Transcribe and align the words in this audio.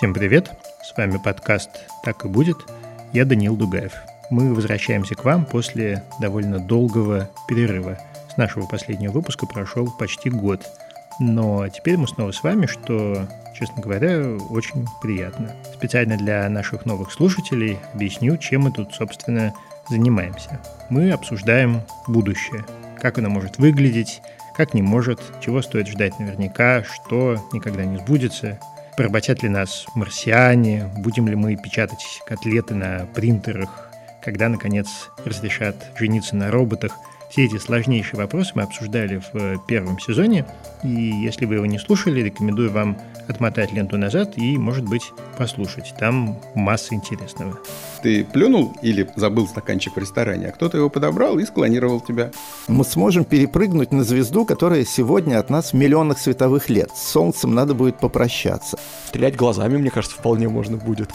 Всем 0.00 0.14
привет! 0.14 0.50
С 0.82 0.96
вами 0.96 1.18
подкаст 1.18 1.68
«Так 2.02 2.24
и 2.24 2.28
будет». 2.28 2.56
Я 3.12 3.26
Даниил 3.26 3.54
Дугаев. 3.54 3.92
Мы 4.30 4.54
возвращаемся 4.54 5.14
к 5.14 5.26
вам 5.26 5.44
после 5.44 6.02
довольно 6.18 6.58
долгого 6.58 7.28
перерыва. 7.46 7.98
С 8.32 8.38
нашего 8.38 8.64
последнего 8.64 9.12
выпуска 9.12 9.44
прошел 9.44 9.92
почти 9.98 10.30
год. 10.30 10.66
Но 11.18 11.68
теперь 11.68 11.98
мы 11.98 12.08
снова 12.08 12.32
с 12.32 12.42
вами, 12.42 12.64
что, 12.64 13.28
честно 13.54 13.82
говоря, 13.82 14.38
очень 14.48 14.86
приятно. 15.02 15.54
Специально 15.74 16.16
для 16.16 16.48
наших 16.48 16.86
новых 16.86 17.12
слушателей 17.12 17.78
объясню, 17.92 18.38
чем 18.38 18.62
мы 18.62 18.72
тут, 18.72 18.94
собственно, 18.94 19.52
занимаемся. 19.90 20.62
Мы 20.88 21.12
обсуждаем 21.12 21.82
будущее. 22.08 22.64
Как 22.98 23.18
оно 23.18 23.28
может 23.28 23.58
выглядеть, 23.58 24.22
как 24.56 24.72
не 24.72 24.80
может, 24.80 25.20
чего 25.42 25.60
стоит 25.60 25.88
ждать 25.88 26.18
наверняка, 26.18 26.84
что 26.84 27.36
никогда 27.52 27.84
не 27.84 27.98
сбудется, 27.98 28.58
Поработят 29.00 29.42
ли 29.42 29.48
нас 29.48 29.86
марсиане? 29.94 30.90
Будем 30.98 31.26
ли 31.26 31.34
мы 31.34 31.56
печатать 31.56 32.20
котлеты 32.26 32.74
на 32.74 33.06
принтерах? 33.14 33.90
Когда, 34.22 34.50
наконец, 34.50 35.08
разрешат 35.24 35.74
жениться 35.96 36.36
на 36.36 36.50
роботах? 36.50 36.92
Все 37.30 37.44
эти 37.44 37.58
сложнейшие 37.58 38.18
вопросы 38.18 38.50
мы 38.56 38.62
обсуждали 38.62 39.18
в 39.18 39.36
э, 39.36 39.56
первом 39.68 40.00
сезоне, 40.00 40.46
и 40.82 40.88
если 40.88 41.44
вы 41.44 41.54
его 41.54 41.66
не 41.66 41.78
слушали, 41.78 42.22
рекомендую 42.22 42.72
вам 42.72 42.98
отмотать 43.28 43.72
ленту 43.72 43.96
назад 43.96 44.36
и, 44.36 44.58
может 44.58 44.84
быть, 44.84 45.12
послушать. 45.38 45.94
Там 45.96 46.40
масса 46.56 46.92
интересного. 46.96 47.56
Ты 48.02 48.24
плюнул 48.24 48.76
или 48.82 49.08
забыл 49.14 49.46
стаканчик 49.46 49.94
в 49.94 49.98
ресторане, 49.98 50.48
а 50.48 50.52
кто-то 50.52 50.76
его 50.76 50.90
подобрал 50.90 51.38
и 51.38 51.44
склонировал 51.44 52.00
тебя. 52.00 52.32
Мы 52.66 52.82
сможем 52.84 53.24
перепрыгнуть 53.24 53.92
на 53.92 54.02
звезду, 54.02 54.44
которая 54.44 54.84
сегодня 54.84 55.38
от 55.38 55.50
нас 55.50 55.70
в 55.70 55.76
миллионах 55.76 56.18
световых 56.18 56.68
лет. 56.68 56.90
С 56.96 57.12
Солнцем 57.12 57.54
надо 57.54 57.74
будет 57.74 58.00
попрощаться. 58.00 58.76
Стрелять 59.06 59.36
глазами, 59.36 59.76
мне 59.76 59.90
кажется, 59.90 60.16
вполне 60.18 60.48
можно 60.48 60.78
будет. 60.78 61.10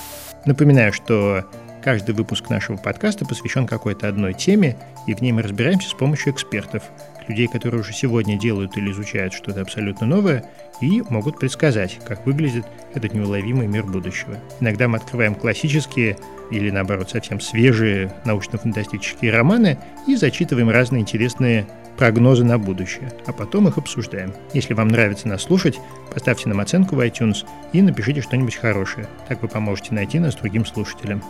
Напоминаю, 0.45 0.93
что 0.93 1.43
каждый 1.85 2.15
выпуск 2.15 2.49
нашего 2.49 2.77
подкаста 2.77 3.27
посвящен 3.27 3.67
какой-то 3.67 4.07
одной 4.07 4.33
теме, 4.33 4.75
и 5.05 5.13
в 5.13 5.21
ней 5.21 5.31
мы 5.31 5.43
разбираемся 5.43 5.87
с 5.87 5.93
помощью 5.93 6.33
экспертов– 6.33 6.81
людей, 7.27 7.47
которые 7.47 7.81
уже 7.81 7.93
сегодня 7.93 8.37
делают 8.37 8.77
или 8.77 8.91
изучают 8.91 9.33
что-то 9.33 9.61
абсолютно 9.61 10.07
новое 10.07 10.45
и 10.81 11.01
могут 11.09 11.39
предсказать, 11.39 11.99
как 12.05 12.25
выглядит 12.25 12.65
этот 12.93 13.13
неуловимый 13.13 13.67
мир 13.67 13.83
будущего. 13.83 14.37
Иногда 14.59 14.87
мы 14.87 14.97
открываем 14.97 15.35
классические 15.35 16.17
или, 16.51 16.69
наоборот, 16.69 17.09
совсем 17.09 17.39
свежие 17.39 18.13
научно-фантастические 18.25 19.31
романы 19.31 19.79
и 20.07 20.15
зачитываем 20.15 20.69
разные 20.69 21.01
интересные 21.01 21.67
прогнозы 21.97 22.43
на 22.43 22.57
будущее, 22.59 23.13
а 23.25 23.31
потом 23.31 23.69
их 23.69 23.77
обсуждаем. 23.77 24.33
Если 24.53 24.73
вам 24.73 24.89
нравится 24.89 25.29
нас 25.29 25.43
слушать, 25.43 25.79
поставьте 26.13 26.49
нам 26.49 26.59
оценку 26.59 26.95
в 26.95 26.99
iTunes 26.99 27.45
и 27.71 27.81
напишите 27.81 28.21
что-нибудь 28.21 28.55
хорошее. 28.55 29.07
Так 29.29 29.41
вы 29.41 29.47
поможете 29.47 29.93
найти 29.93 30.19
нас 30.19 30.35
другим 30.35 30.65
слушателям. 30.65 31.23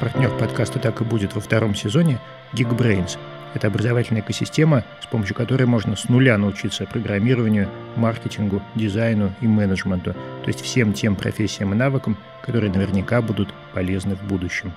Партнер 0.00 0.30
подкаста 0.38 0.78
«Так 0.78 1.00
и 1.00 1.04
будет» 1.04 1.34
во 1.34 1.40
втором 1.40 1.74
сезоне– 1.74 2.20
Geekbrains. 2.52 3.18
Это 3.54 3.66
образовательная 3.66 4.22
экосистема, 4.22 4.84
с 5.02 5.06
помощью 5.06 5.34
которой 5.34 5.64
можно 5.64 5.96
с 5.96 6.08
нуля 6.08 6.38
научиться 6.38 6.86
программированию, 6.86 7.68
маркетингу, 7.96 8.62
дизайну 8.76 9.34
и 9.40 9.48
менеджменту, 9.48 10.12
то 10.12 10.46
есть 10.46 10.60
всем 10.60 10.92
тем 10.92 11.16
профессиям 11.16 11.72
и 11.72 11.76
навыкам, 11.76 12.16
которые 12.44 12.72
наверняка 12.72 13.20
будут 13.20 13.52
полезны 13.74 14.14
в 14.14 14.22
будущем. 14.22 14.72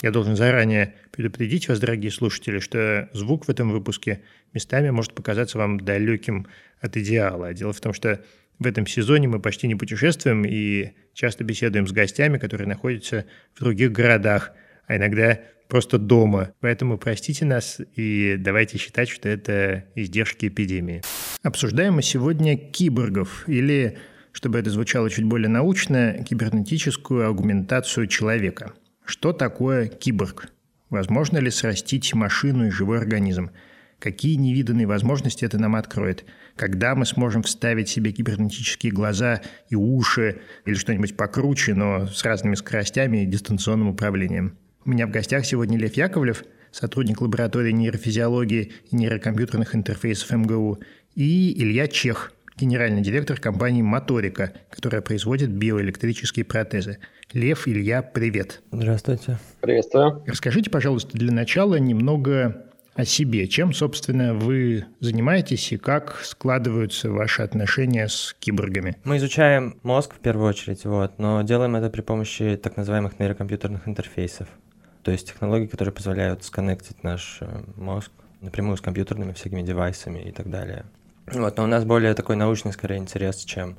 Я 0.00 0.12
должен 0.12 0.34
заранее 0.34 0.94
предупредить 1.10 1.68
вас, 1.68 1.78
дорогие 1.78 2.10
слушатели, 2.10 2.58
что 2.58 3.10
звук 3.12 3.44
в 3.44 3.50
этом 3.50 3.70
выпуске 3.70 4.22
местами 4.54 4.88
может 4.88 5.12
показаться 5.12 5.58
вам 5.58 5.78
далеким 5.78 6.46
от 6.80 6.96
идеала. 6.96 7.52
Дело 7.52 7.74
в 7.74 7.80
том, 7.82 7.92
что 7.92 8.22
в 8.60 8.66
этом 8.66 8.86
сезоне 8.86 9.26
мы 9.26 9.40
почти 9.40 9.66
не 9.66 9.74
путешествуем 9.74 10.44
и 10.44 10.92
часто 11.14 11.44
беседуем 11.44 11.86
с 11.86 11.92
гостями, 11.92 12.38
которые 12.38 12.68
находятся 12.68 13.24
в 13.54 13.60
других 13.60 13.90
городах, 13.90 14.52
а 14.86 14.96
иногда 14.96 15.40
просто 15.66 15.98
дома. 15.98 16.52
Поэтому 16.60 16.98
простите 16.98 17.46
нас 17.46 17.80
и 17.96 18.36
давайте 18.38 18.76
считать, 18.76 19.08
что 19.08 19.28
это 19.28 19.84
издержки 19.94 20.46
эпидемии. 20.46 21.02
Обсуждаем 21.42 21.94
мы 21.94 22.02
сегодня 22.02 22.56
киборгов 22.58 23.48
или, 23.48 23.96
чтобы 24.32 24.58
это 24.58 24.68
звучало 24.68 25.08
чуть 25.08 25.24
более 25.24 25.48
научно, 25.48 26.22
кибернетическую 26.28 27.26
аугментацию 27.26 28.08
человека. 28.08 28.74
Что 29.06 29.32
такое 29.32 29.86
киборг? 29.86 30.52
Возможно 30.90 31.38
ли 31.38 31.50
срастить 31.50 32.12
машину 32.14 32.66
и 32.66 32.70
живой 32.70 32.98
организм? 32.98 33.50
Какие 34.00 34.34
невиданные 34.34 34.86
возможности 34.86 35.44
это 35.44 35.58
нам 35.58 35.76
откроет? 35.76 36.24
Когда 36.60 36.94
мы 36.94 37.06
сможем 37.06 37.42
вставить 37.42 37.88
себе 37.88 38.12
кибернетические 38.12 38.92
глаза 38.92 39.40
и 39.70 39.76
уши 39.76 40.42
или 40.66 40.74
что-нибудь 40.74 41.16
покруче, 41.16 41.72
но 41.72 42.06
с 42.06 42.22
разными 42.22 42.54
скоростями 42.54 43.22
и 43.22 43.26
дистанционным 43.26 43.88
управлением? 43.88 44.58
У 44.84 44.90
меня 44.90 45.06
в 45.06 45.10
гостях 45.10 45.46
сегодня 45.46 45.78
Лев 45.78 45.94
Яковлев, 45.94 46.44
сотрудник 46.70 47.22
лаборатории 47.22 47.72
нейрофизиологии 47.72 48.72
и 48.90 48.94
нейрокомпьютерных 48.94 49.74
интерфейсов 49.74 50.30
МГУ, 50.32 50.80
и 51.14 51.58
Илья 51.62 51.88
Чех, 51.88 52.30
генеральный 52.58 53.00
директор 53.00 53.40
компании 53.40 53.80
«Моторика», 53.80 54.52
которая 54.68 55.00
производит 55.00 55.48
биоэлектрические 55.48 56.44
протезы. 56.44 56.98
Лев, 57.32 57.68
Илья, 57.68 58.02
привет. 58.02 58.60
Здравствуйте. 58.70 59.38
Приветствую. 59.62 60.22
Расскажите, 60.26 60.68
пожалуйста, 60.68 61.16
для 61.16 61.32
начала 61.32 61.76
немного 61.76 62.66
о 63.00 63.04
себе. 63.04 63.48
Чем, 63.48 63.72
собственно, 63.72 64.34
вы 64.34 64.86
занимаетесь 65.00 65.72
и 65.72 65.76
как 65.76 66.20
складываются 66.22 67.10
ваши 67.10 67.42
отношения 67.42 68.08
с 68.08 68.34
киборгами? 68.38 68.96
Мы 69.04 69.16
изучаем 69.16 69.78
мозг 69.82 70.14
в 70.14 70.18
первую 70.18 70.48
очередь, 70.48 70.84
вот, 70.84 71.18
но 71.18 71.42
делаем 71.42 71.76
это 71.76 71.90
при 71.90 72.02
помощи 72.02 72.58
так 72.62 72.76
называемых 72.76 73.18
нейрокомпьютерных 73.18 73.88
интерфейсов. 73.88 74.48
То 75.02 75.10
есть 75.10 75.28
технологий, 75.28 75.66
которые 75.66 75.94
позволяют 75.94 76.44
сконнектить 76.44 77.02
наш 77.02 77.38
э, 77.40 77.62
мозг 77.76 78.10
напрямую 78.40 78.76
с 78.76 78.80
компьютерными 78.80 79.32
всякими 79.32 79.62
девайсами 79.62 80.20
и 80.20 80.32
так 80.32 80.50
далее. 80.50 80.84
Вот, 81.26 81.56
но 81.56 81.64
у 81.64 81.66
нас 81.66 81.84
более 81.84 82.14
такой 82.14 82.36
научный, 82.36 82.72
скорее, 82.72 82.98
интерес, 82.98 83.44
чем 83.44 83.76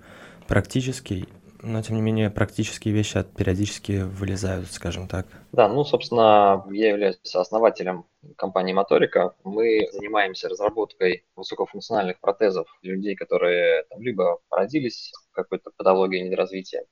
практический 0.48 1.28
но 1.62 1.82
тем 1.82 1.96
не 1.96 2.02
менее 2.02 2.30
практические 2.30 2.94
вещи 2.94 3.24
периодически 3.38 4.04
вылезают, 4.04 4.72
скажем 4.72 5.08
так. 5.08 5.28
Да, 5.52 5.68
ну, 5.68 5.84
собственно, 5.84 6.66
я 6.72 6.90
являюсь 6.90 7.18
основателем 7.34 8.06
компании 8.36 8.74
Моторика. 8.74 9.36
Мы 9.44 9.88
занимаемся 9.92 10.50
разработкой 10.50 11.26
высокофункциональных 11.36 12.20
протезов 12.20 12.68
для 12.82 12.94
людей, 12.94 13.16
которые 13.16 13.84
там, 13.90 14.02
либо 14.02 14.40
родились 14.50 15.12
с 15.14 15.34
какой-то 15.34 15.72
патологией 15.78 16.26
недоразвития, 16.26 16.86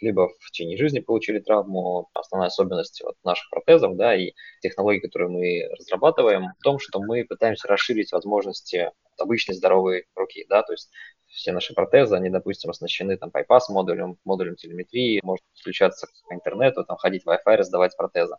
либо 0.00 0.28
в 0.38 0.50
течение 0.50 0.76
жизни 0.76 1.00
получили 1.00 1.38
травму. 1.38 2.08
Основная 2.14 2.48
особенность 2.48 3.02
вот 3.02 3.16
наших 3.24 3.50
протезов 3.50 3.96
да, 3.96 4.14
и 4.14 4.32
технологий, 4.60 5.00
которые 5.00 5.30
мы 5.30 5.76
разрабатываем, 5.76 6.48
в 6.58 6.62
том, 6.62 6.78
что 6.78 7.00
мы 7.00 7.24
пытаемся 7.24 7.68
расширить 7.68 8.12
возможности 8.12 8.90
обычной 9.18 9.54
здоровой 9.54 10.06
руки. 10.14 10.46
Да, 10.48 10.62
то 10.62 10.72
есть 10.72 10.90
все 11.32 11.52
наши 11.52 11.74
протезы, 11.74 12.14
они, 12.14 12.30
допустим, 12.30 12.70
оснащены 12.70 13.16
там 13.16 13.30
bypass 13.30 13.62
модулем, 13.70 14.16
модулем 14.24 14.56
телеметрии, 14.56 15.20
можно 15.22 15.44
подключаться 15.54 16.06
по 16.28 16.34
интернету, 16.34 16.84
там 16.84 16.96
ходить 16.96 17.24
в 17.24 17.28
Wi-Fi, 17.28 17.56
раздавать 17.56 17.96
протезы. 17.96 18.34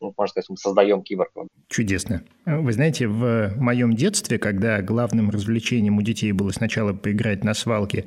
Ну, 0.00 0.14
можно 0.16 0.30
сказать, 0.30 0.48
мы 0.48 0.56
создаем 0.56 1.02
киборга. 1.02 1.46
Чудесно. 1.68 2.24
Вы 2.46 2.72
знаете, 2.72 3.06
в 3.06 3.54
моем 3.56 3.94
детстве, 3.94 4.38
когда 4.38 4.80
главным 4.82 5.30
развлечением 5.30 5.98
у 5.98 6.02
детей 6.02 6.32
было 6.32 6.50
сначала 6.50 6.92
поиграть 6.92 7.44
на 7.44 7.54
свалке, 7.54 8.06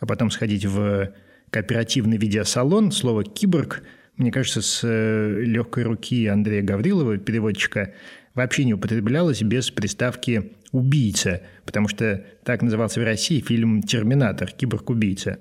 а 0.00 0.06
потом 0.06 0.30
сходить 0.30 0.64
в 0.64 1.12
кооперативный 1.50 2.16
видеосалон, 2.16 2.90
слово 2.92 3.24
«киборг», 3.24 3.82
мне 4.16 4.32
кажется, 4.32 4.62
с 4.62 4.80
э, 4.82 5.40
легкой 5.42 5.84
руки 5.84 6.26
Андрея 6.26 6.62
Гаврилова, 6.62 7.18
переводчика, 7.18 7.92
вообще 8.36 8.64
не 8.64 8.74
употреблялось 8.74 9.42
без 9.42 9.70
приставки 9.70 10.52
«убийца», 10.70 11.42
потому 11.64 11.88
что 11.88 12.24
так 12.44 12.62
назывался 12.62 13.00
в 13.00 13.04
России 13.04 13.40
фильм 13.40 13.82
«Терминатор. 13.82 14.52
Киборг-убийца». 14.52 15.40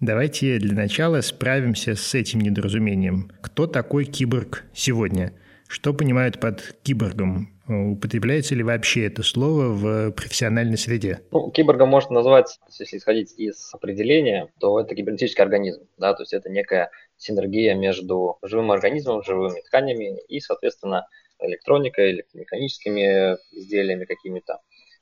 Давайте 0.00 0.58
для 0.58 0.74
начала 0.74 1.20
справимся 1.20 1.94
с 1.94 2.14
этим 2.14 2.40
недоразумением. 2.40 3.30
Кто 3.40 3.68
такой 3.68 4.04
киборг 4.04 4.64
сегодня? 4.74 5.32
Что 5.68 5.94
понимают 5.94 6.40
под 6.40 6.76
киборгом? 6.82 7.48
Употребляется 7.68 8.56
ли 8.56 8.64
вообще 8.64 9.06
это 9.06 9.22
слово 9.22 9.68
в 9.68 10.10
профессиональной 10.10 10.76
среде? 10.76 11.20
Ну, 11.30 11.52
киборгом 11.52 11.88
можно 11.88 12.16
назвать, 12.16 12.58
если 12.80 12.98
исходить 12.98 13.32
из 13.38 13.70
определения, 13.72 14.48
то 14.58 14.80
это 14.80 14.96
кибернетический 14.96 15.44
организм. 15.44 15.84
Да? 15.96 16.14
То 16.14 16.24
есть 16.24 16.32
это 16.32 16.50
некая 16.50 16.90
синергия 17.16 17.76
между 17.76 18.38
живым 18.42 18.72
организмом, 18.72 19.22
живыми 19.22 19.60
тканями 19.60 20.20
и, 20.26 20.40
соответственно, 20.40 21.06
электроникой, 21.44 22.12
электромеханическими 22.12 23.36
изделиями 23.52 24.04
какими-то. 24.04 24.60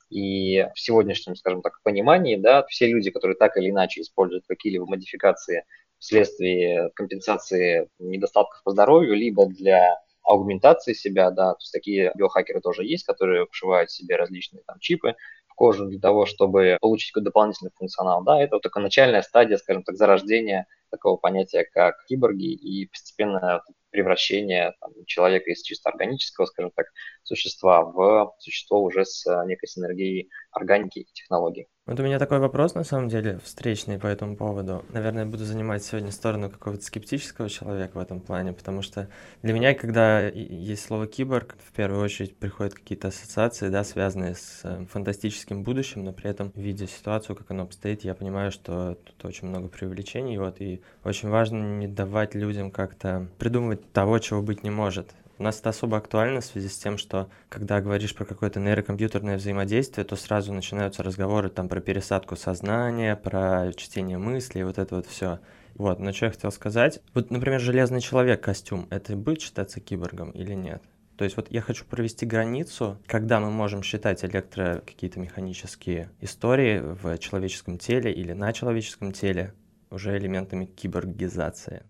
И 0.09 0.67
в 0.75 0.79
сегодняшнем, 0.79 1.35
скажем 1.35 1.61
так, 1.61 1.81
понимании, 1.83 2.35
да, 2.35 2.65
все 2.67 2.87
люди, 2.87 3.11
которые 3.11 3.37
так 3.37 3.55
или 3.57 3.69
иначе 3.69 4.01
используют 4.01 4.45
какие-либо 4.45 4.85
модификации 4.85 5.63
вследствие 5.99 6.89
компенсации 6.95 7.87
недостатков 7.99 8.61
по 8.63 8.71
здоровью, 8.71 9.15
либо 9.15 9.45
для 9.45 9.99
аугментации 10.23 10.93
себя, 10.93 11.31
да, 11.31 11.53
то 11.53 11.59
есть 11.59 11.71
такие 11.71 12.11
биохакеры 12.15 12.59
тоже 12.59 12.83
есть, 12.85 13.05
которые 13.05 13.47
вшивают 13.49 13.89
себе 13.89 14.15
различные 14.17 14.63
там 14.65 14.79
чипы 14.79 15.15
в 15.47 15.55
кожу 15.55 15.85
для 15.85 15.99
того, 15.99 16.25
чтобы 16.25 16.77
получить 16.81 17.11
какой-то 17.11 17.25
дополнительный 17.25 17.71
функционал, 17.75 18.23
да, 18.23 18.41
это 18.41 18.55
вот 18.55 18.63
только 18.63 18.79
начальная 18.79 19.21
стадия, 19.21 19.57
скажем 19.57 19.83
так, 19.83 19.95
зарождения 19.95 20.67
такого 20.89 21.17
понятия, 21.17 21.65
как 21.71 22.03
киборги, 22.05 22.51
и 22.51 22.87
постепенно 22.87 23.63
превращение 23.91 24.73
там, 24.79 24.91
человека 25.05 25.51
из 25.51 25.61
чисто 25.61 25.89
органического, 25.89 26.45
скажем 26.45 26.71
так, 26.75 26.87
существа 27.23 27.83
в 27.83 28.33
существо 28.39 28.81
уже 28.81 29.05
с 29.05 29.25
некой 29.45 29.67
синергией 29.67 30.29
органики 30.51 30.99
и 30.99 31.13
технологий. 31.13 31.67
Вот 31.87 31.99
у 31.99 32.03
меня 32.03 32.19
такой 32.19 32.37
вопрос, 32.37 32.75
на 32.75 32.83
самом 32.83 33.09
деле, 33.09 33.39
встречный 33.43 33.97
по 33.97 34.05
этому 34.05 34.37
поводу. 34.37 34.85
Наверное, 34.89 35.25
буду 35.25 35.45
занимать 35.45 35.83
сегодня 35.83 36.11
сторону 36.11 36.51
какого-то 36.51 36.83
скептического 36.83 37.49
человека 37.49 37.97
в 37.97 38.01
этом 38.01 38.21
плане, 38.21 38.53
потому 38.53 38.83
что 38.83 39.09
для 39.41 39.51
меня, 39.53 39.73
когда 39.73 40.21
есть 40.21 40.85
слово 40.85 41.07
«киборг», 41.07 41.55
в 41.67 41.71
первую 41.73 42.03
очередь 42.03 42.37
приходят 42.37 42.75
какие-то 42.75 43.07
ассоциации, 43.07 43.69
да, 43.69 43.83
связанные 43.83 44.35
с 44.35 44.61
э, 44.63 44.85
фантастическим 44.91 45.63
будущим, 45.63 46.03
но 46.03 46.13
при 46.13 46.29
этом, 46.29 46.51
видя 46.53 46.85
ситуацию, 46.85 47.35
как 47.35 47.49
оно 47.49 47.63
обстоит, 47.63 48.03
я 48.03 48.13
понимаю, 48.13 48.51
что 48.51 48.99
тут 49.03 49.25
очень 49.25 49.47
много 49.47 49.67
преувеличений, 49.67 50.37
вот, 50.37 50.61
и 50.61 50.83
очень 51.03 51.29
важно 51.29 51.79
не 51.79 51.87
давать 51.87 52.35
людям 52.35 52.69
как-то 52.69 53.27
придумывать 53.39 53.91
того, 53.91 54.19
чего 54.19 54.43
быть 54.43 54.63
не 54.63 54.69
может. 54.69 55.15
У 55.41 55.43
нас 55.43 55.59
это 55.59 55.69
особо 55.69 55.97
актуально 55.97 56.39
в 56.39 56.45
связи 56.45 56.67
с 56.67 56.77
тем, 56.77 56.99
что 56.99 57.27
когда 57.49 57.81
говоришь 57.81 58.13
про 58.13 58.25
какое-то 58.25 58.59
нейрокомпьютерное 58.59 59.37
взаимодействие, 59.37 60.05
то 60.05 60.15
сразу 60.15 60.53
начинаются 60.53 61.01
разговоры 61.01 61.49
там 61.49 61.67
про 61.67 61.81
пересадку 61.81 62.35
сознания, 62.35 63.15
про 63.15 63.73
чтение 63.75 64.19
мыслей, 64.19 64.63
вот 64.63 64.77
это 64.77 64.97
вот 64.97 65.07
все. 65.07 65.39
Вот, 65.73 65.97
но 65.97 66.13
что 66.13 66.25
я 66.25 66.31
хотел 66.31 66.51
сказать. 66.51 67.01
Вот, 67.15 67.31
например, 67.31 67.59
железный 67.59 68.01
человек 68.01 68.43
костюм, 68.43 68.85
это 68.91 69.15
будет 69.15 69.41
считаться 69.41 69.79
киборгом 69.79 70.29
или 70.29 70.53
нет? 70.53 70.83
То 71.17 71.23
есть 71.23 71.35
вот 71.37 71.47
я 71.49 71.61
хочу 71.61 71.85
провести 71.85 72.27
границу, 72.27 72.99
когда 73.07 73.39
мы 73.39 73.49
можем 73.49 73.81
считать 73.81 74.23
электро 74.23 74.83
какие-то 74.85 75.19
механические 75.19 76.11
истории 76.19 76.77
в 76.77 77.17
человеческом 77.17 77.79
теле 77.79 78.13
или 78.13 78.33
на 78.33 78.53
человеческом 78.53 79.11
теле 79.11 79.55
уже 79.89 80.15
элементами 80.15 80.65
киборгизации. 80.65 81.81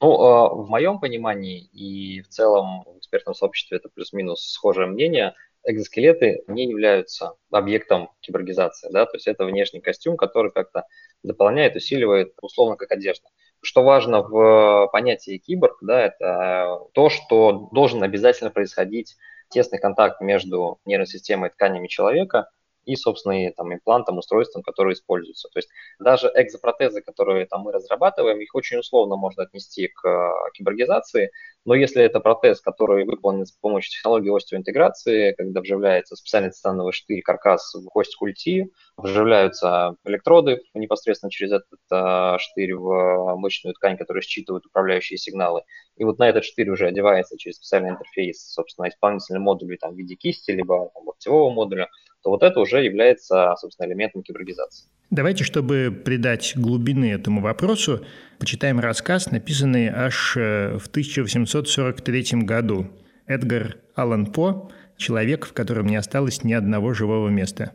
Ну, 0.00 0.20
а, 0.20 0.48
в 0.54 0.68
моем 0.68 0.98
понимании 0.98 1.60
и 1.72 2.22
в 2.22 2.28
целом 2.28 2.84
в 2.84 2.98
экспертном 2.98 3.34
сообществе 3.34 3.78
это 3.78 3.88
плюс-минус 3.88 4.50
схожее 4.50 4.86
мнение, 4.86 5.34
экзоскелеты 5.64 6.42
не 6.48 6.68
являются 6.68 7.34
объектом 7.50 8.10
киборгизации, 8.20 8.90
да, 8.92 9.06
то 9.06 9.16
есть 9.16 9.28
это 9.28 9.44
внешний 9.44 9.80
костюм, 9.80 10.16
который 10.16 10.50
как-то 10.50 10.86
дополняет, 11.22 11.76
усиливает, 11.76 12.34
условно, 12.42 12.76
как 12.76 12.90
одежда. 12.90 13.28
Что 13.60 13.84
важно 13.84 14.22
в 14.22 14.88
понятии 14.92 15.38
киборг, 15.38 15.78
да, 15.80 16.00
это 16.06 16.80
то, 16.94 17.10
что 17.10 17.68
должен 17.70 18.02
обязательно 18.02 18.50
происходить 18.50 19.16
тесный 19.50 19.78
контакт 19.78 20.20
между 20.20 20.80
нервной 20.84 21.06
системой 21.06 21.48
и 21.50 21.52
тканями 21.52 21.86
человека– 21.86 22.50
и, 22.84 22.96
собственно, 22.96 23.46
и 23.46 23.50
там, 23.50 23.72
имплантом, 23.72 24.18
устройством, 24.18 24.62
которые 24.62 24.94
используются. 24.94 25.48
То 25.48 25.58
есть 25.58 25.68
даже 25.98 26.30
экзопротезы, 26.34 27.02
которые 27.02 27.46
там, 27.46 27.62
мы 27.62 27.72
разрабатываем, 27.72 28.40
их 28.40 28.54
очень 28.54 28.78
условно 28.78 29.16
можно 29.16 29.44
отнести 29.44 29.88
к 29.88 30.08
э, 30.08 30.50
киборгизации, 30.54 31.30
но 31.64 31.74
если 31.74 32.02
это 32.02 32.20
протез, 32.20 32.60
который 32.60 33.04
выполнен 33.04 33.46
с 33.46 33.52
помощью 33.52 33.92
технологии 33.92 34.34
остеоинтеграции, 34.34 35.32
когда 35.32 35.60
вживляется 35.60 36.16
специальный 36.16 36.50
титановый 36.50 36.92
штырь, 36.92 37.22
каркас 37.22 37.74
в 37.74 37.86
кость 37.86 38.16
культи, 38.16 38.70
вживляются 38.96 39.96
электроды 40.04 40.60
непосредственно 40.74 41.30
через 41.30 41.52
этот 41.52 41.80
э, 41.92 42.38
штырь 42.38 42.74
в 42.74 43.36
мышечную 43.36 43.74
ткань, 43.74 43.96
которая 43.96 44.22
считывает 44.22 44.66
управляющие 44.66 45.18
сигналы, 45.18 45.62
и 45.96 46.04
вот 46.04 46.18
на 46.18 46.28
этот 46.28 46.44
штырь 46.44 46.70
уже 46.70 46.86
одевается 46.86 47.38
через 47.38 47.56
специальный 47.56 47.90
интерфейс, 47.90 48.42
собственно, 48.52 48.88
исполнительный 48.88 49.40
модуль 49.40 49.76
там, 49.78 49.94
в 49.94 49.96
виде 49.96 50.16
кисти, 50.16 50.50
либо 50.50 50.90
там, 50.94 51.06
локтевого 51.06 51.50
модуля, 51.50 51.88
то 52.22 52.30
вот 52.30 52.42
это 52.42 52.60
уже 52.60 52.82
является, 52.82 53.54
собственно, 53.58 53.86
элементом 53.86 54.22
киборгизации. 54.22 54.88
Давайте, 55.12 55.44
чтобы 55.44 55.94
придать 56.06 56.54
глубины 56.56 57.12
этому 57.12 57.42
вопросу, 57.42 58.02
почитаем 58.38 58.80
рассказ, 58.80 59.30
написанный 59.30 59.88
аж 59.88 60.38
э, 60.38 60.78
в 60.78 60.86
1843 60.86 62.44
году. 62.44 62.90
Эдгар 63.26 63.76
Аллан 63.94 64.24
По 64.24 64.70
«Человек, 64.96 65.44
в 65.44 65.52
котором 65.52 65.86
не 65.88 65.96
осталось 65.96 66.44
ни 66.44 66.54
одного 66.54 66.94
живого 66.94 67.28
места». 67.28 67.72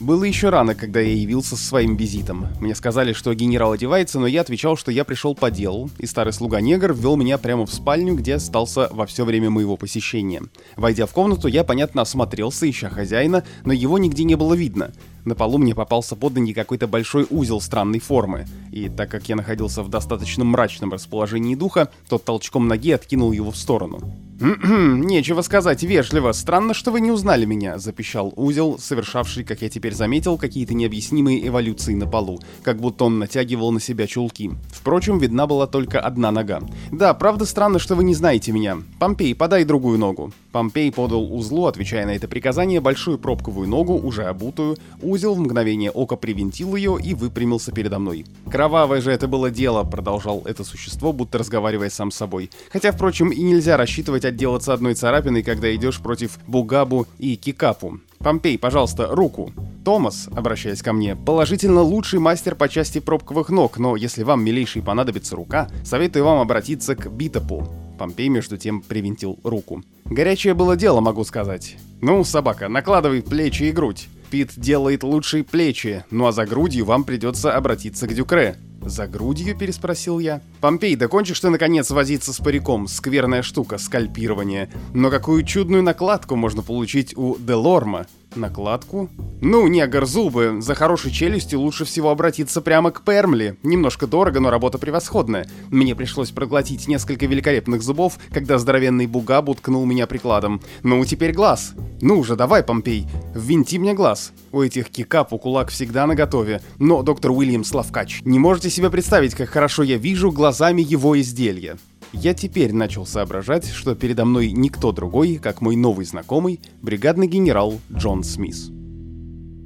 Было 0.00 0.24
еще 0.24 0.48
рано, 0.48 0.74
когда 0.76 1.00
я 1.00 1.12
явился 1.12 1.56
со 1.56 1.64
своим 1.64 1.96
визитом. 1.96 2.46
Мне 2.60 2.74
сказали, 2.76 3.12
что 3.12 3.34
генерал 3.34 3.72
одевается, 3.72 4.20
но 4.20 4.26
я 4.28 4.42
отвечал, 4.42 4.76
что 4.76 4.92
я 4.92 5.04
пришел 5.04 5.34
по 5.34 5.50
делу, 5.50 5.90
и 5.98 6.06
старый 6.06 6.32
слуга-негр 6.32 6.94
ввел 6.94 7.16
меня 7.16 7.36
прямо 7.36 7.66
в 7.66 7.72
спальню, 7.72 8.14
где 8.14 8.36
остался 8.36 8.88
во 8.92 9.06
все 9.06 9.24
время 9.24 9.50
моего 9.50 9.76
посещения. 9.76 10.40
Войдя 10.76 11.06
в 11.06 11.12
комнату, 11.12 11.48
я, 11.48 11.64
понятно, 11.64 12.02
осмотрелся, 12.02 12.70
ища 12.70 12.88
хозяина, 12.88 13.44
но 13.64 13.72
его 13.72 13.98
нигде 13.98 14.22
не 14.22 14.36
было 14.36 14.54
видно. 14.54 14.92
На 15.28 15.34
полу 15.34 15.58
мне 15.58 15.74
попался 15.74 16.16
под 16.16 16.36
ноги 16.36 16.54
какой-то 16.54 16.86
большой 16.86 17.26
узел 17.28 17.60
странной 17.60 17.98
формы, 17.98 18.46
и 18.72 18.88
так 18.88 19.10
как 19.10 19.28
я 19.28 19.36
находился 19.36 19.82
в 19.82 19.90
достаточно 19.90 20.42
мрачном 20.42 20.90
расположении 20.90 21.54
духа, 21.54 21.90
то 22.08 22.16
толчком 22.16 22.66
ноги 22.66 22.92
откинул 22.92 23.30
его 23.32 23.50
в 23.50 23.56
сторону. 23.58 24.00
«Нечего 24.40 25.42
сказать 25.42 25.82
вежливо. 25.82 26.30
Странно, 26.30 26.72
что 26.72 26.92
вы 26.92 27.00
не 27.00 27.10
узнали 27.10 27.44
меня»,— 27.44 27.76
запищал 27.80 28.32
узел, 28.36 28.78
совершавший, 28.78 29.42
как 29.42 29.62
я 29.62 29.68
теперь 29.68 29.94
заметил, 29.94 30.38
какие-то 30.38 30.74
необъяснимые 30.74 31.46
эволюции 31.48 31.94
на 31.94 32.06
полу, 32.06 32.38
как 32.62 32.80
будто 32.80 33.04
он 33.04 33.18
натягивал 33.18 33.72
на 33.72 33.80
себя 33.80 34.06
чулки. 34.06 34.52
Впрочем, 34.70 35.18
видна 35.18 35.48
была 35.48 35.66
только 35.66 35.98
одна 35.98 36.30
нога. 36.30 36.62
«Да, 36.92 37.14
правда 37.14 37.46
странно, 37.46 37.80
что 37.80 37.96
вы 37.96 38.04
не 38.04 38.14
знаете 38.14 38.52
меня. 38.52 38.78
Помпей, 39.00 39.34
подай 39.34 39.64
другую 39.64 39.98
ногу». 39.98 40.32
Помпей 40.52 40.92
подал 40.92 41.34
узлу, 41.34 41.66
отвечая 41.66 42.06
на 42.06 42.10
это 42.10 42.28
приказание, 42.28 42.80
большую 42.80 43.18
пробковую 43.18 43.68
ногу, 43.68 43.94
уже 43.94 44.24
обутую. 44.24 44.76
Узел 45.02 45.17
в 45.26 45.40
мгновение 45.40 45.90
ока 45.90 46.16
привинтил 46.16 46.76
ее 46.76 46.98
и 47.02 47.14
выпрямился 47.14 47.72
передо 47.72 47.98
мной. 47.98 48.26
«Кровавое 48.50 49.00
же 49.00 49.10
это 49.10 49.26
было 49.26 49.50
дело»,— 49.50 49.82
продолжал 49.90 50.42
это 50.44 50.64
существо, 50.64 51.12
будто 51.12 51.38
разговаривая 51.38 51.90
сам 51.90 52.10
с 52.10 52.16
собой. 52.16 52.50
Хотя, 52.70 52.92
впрочем, 52.92 53.30
и 53.30 53.40
нельзя 53.40 53.76
рассчитывать 53.76 54.24
отделаться 54.24 54.72
одной 54.72 54.94
царапиной, 54.94 55.42
когда 55.42 55.74
идешь 55.74 56.00
против 56.00 56.38
Бугабу 56.46 57.06
и 57.18 57.36
Кикапу. 57.36 58.00
«Помпей, 58.18 58.58
пожалуйста, 58.58 59.08
руку!» 59.10 59.52
Томас, 59.84 60.28
обращаясь 60.34 60.82
ко 60.82 60.92
мне, 60.92 61.16
положительно 61.16 61.82
лучший 61.82 62.18
мастер 62.18 62.54
по 62.54 62.68
части 62.68 62.98
пробковых 62.98 63.48
ног, 63.48 63.78
но 63.78 63.96
если 63.96 64.22
вам, 64.22 64.44
милейший, 64.44 64.82
понадобится 64.82 65.36
рука, 65.36 65.68
советую 65.84 66.24
вам 66.24 66.40
обратиться 66.40 66.94
к 66.94 67.10
Битопу. 67.10 67.66
Помпей, 67.98 68.28
между 68.28 68.56
тем, 68.56 68.80
привинтил 68.80 69.38
руку. 69.42 69.82
Горячее 70.04 70.54
было 70.54 70.76
дело, 70.76 71.00
могу 71.00 71.24
сказать. 71.24 71.76
Ну, 72.00 72.22
собака, 72.24 72.68
накладывай 72.68 73.22
плечи 73.22 73.64
и 73.64 73.72
грудь. 73.72 74.08
Пит 74.30 74.52
делает 74.56 75.02
лучшие 75.02 75.44
плечи, 75.44 76.04
ну 76.10 76.26
а 76.26 76.32
за 76.32 76.44
грудью 76.46 76.84
вам 76.84 77.04
придется 77.04 77.54
обратиться 77.54 78.06
к 78.06 78.14
Дюкре. 78.14 78.56
«За 78.84 79.06
грудью?»— 79.06 79.56
переспросил 79.58 80.18
я. 80.18 80.40
«Помпей, 80.60 80.96
докончишь 80.96 81.40
ты, 81.40 81.50
наконец, 81.50 81.90
возиться 81.90 82.32
с 82.32 82.38
париком? 82.38 82.86
Скверная 82.86 83.42
штука, 83.42 83.78
скальпирование. 83.78 84.70
Но 84.94 85.10
какую 85.10 85.44
чудную 85.44 85.82
накладку 85.82 86.36
можно 86.36 86.62
получить 86.62 87.16
у 87.16 87.36
Делорма? 87.38 88.06
Накладку? 88.34 89.08
Ну, 89.40 89.66
негр, 89.68 90.04
зубы. 90.04 90.58
За 90.60 90.74
хорошей 90.74 91.10
челюстью 91.10 91.60
лучше 91.60 91.84
всего 91.84 92.10
обратиться 92.10 92.60
прямо 92.60 92.90
к 92.90 93.02
Пермли. 93.02 93.56
Немножко 93.62 94.06
дорого, 94.06 94.40
но 94.40 94.50
работа 94.50 94.78
превосходная. 94.78 95.48
Мне 95.70 95.94
пришлось 95.94 96.30
проглотить 96.30 96.88
несколько 96.88 97.26
великолепных 97.26 97.82
зубов, 97.82 98.18
когда 98.30 98.58
здоровенный 98.58 99.06
бугаб 99.06 99.48
уткнул 99.48 99.84
меня 99.86 100.06
прикладом. 100.06 100.60
Ну, 100.82 101.04
теперь 101.04 101.32
глаз. 101.32 101.72
Ну 102.00 102.18
уже, 102.18 102.36
давай, 102.36 102.62
Помпей, 102.62 103.06
ввинти 103.34 103.78
мне 103.78 103.94
глаз. 103.94 104.32
У 104.52 104.62
этих 104.62 104.90
кикапу 104.90 105.38
кулак 105.38 105.70
всегда 105.70 106.06
наготове. 106.06 106.60
Но, 106.78 107.02
доктор 107.02 107.32
Уильям 107.32 107.64
Славкач, 107.64 108.22
не 108.24 108.38
можете 108.38 108.70
себе 108.70 108.90
представить, 108.90 109.34
как 109.34 109.48
хорошо 109.48 109.82
я 109.82 109.96
вижу 109.96 110.32
глазами 110.32 110.82
его 110.82 111.18
изделия. 111.20 111.76
Я 112.12 112.32
теперь 112.32 112.72
начал 112.72 113.04
соображать, 113.04 113.68
что 113.68 113.94
передо 113.94 114.24
мной 114.24 114.52
никто 114.52 114.92
другой, 114.92 115.36
как 115.36 115.60
мой 115.60 115.76
новый 115.76 116.06
знакомый, 116.06 116.60
бригадный 116.80 117.26
генерал 117.26 117.78
Джон 117.92 118.24
Смис. 118.24 118.70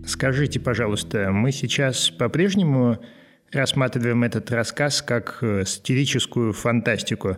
Скажите, 0.07 0.59
пожалуйста, 0.59 1.31
мы 1.31 1.53
сейчас 1.53 2.11
по-прежнему 2.11 2.99
рассматриваем 3.53 4.25
этот 4.25 4.51
рассказ 4.51 5.03
как 5.03 5.39
э, 5.43 5.65
сатирическую 5.65 6.53
фантастику, 6.53 7.37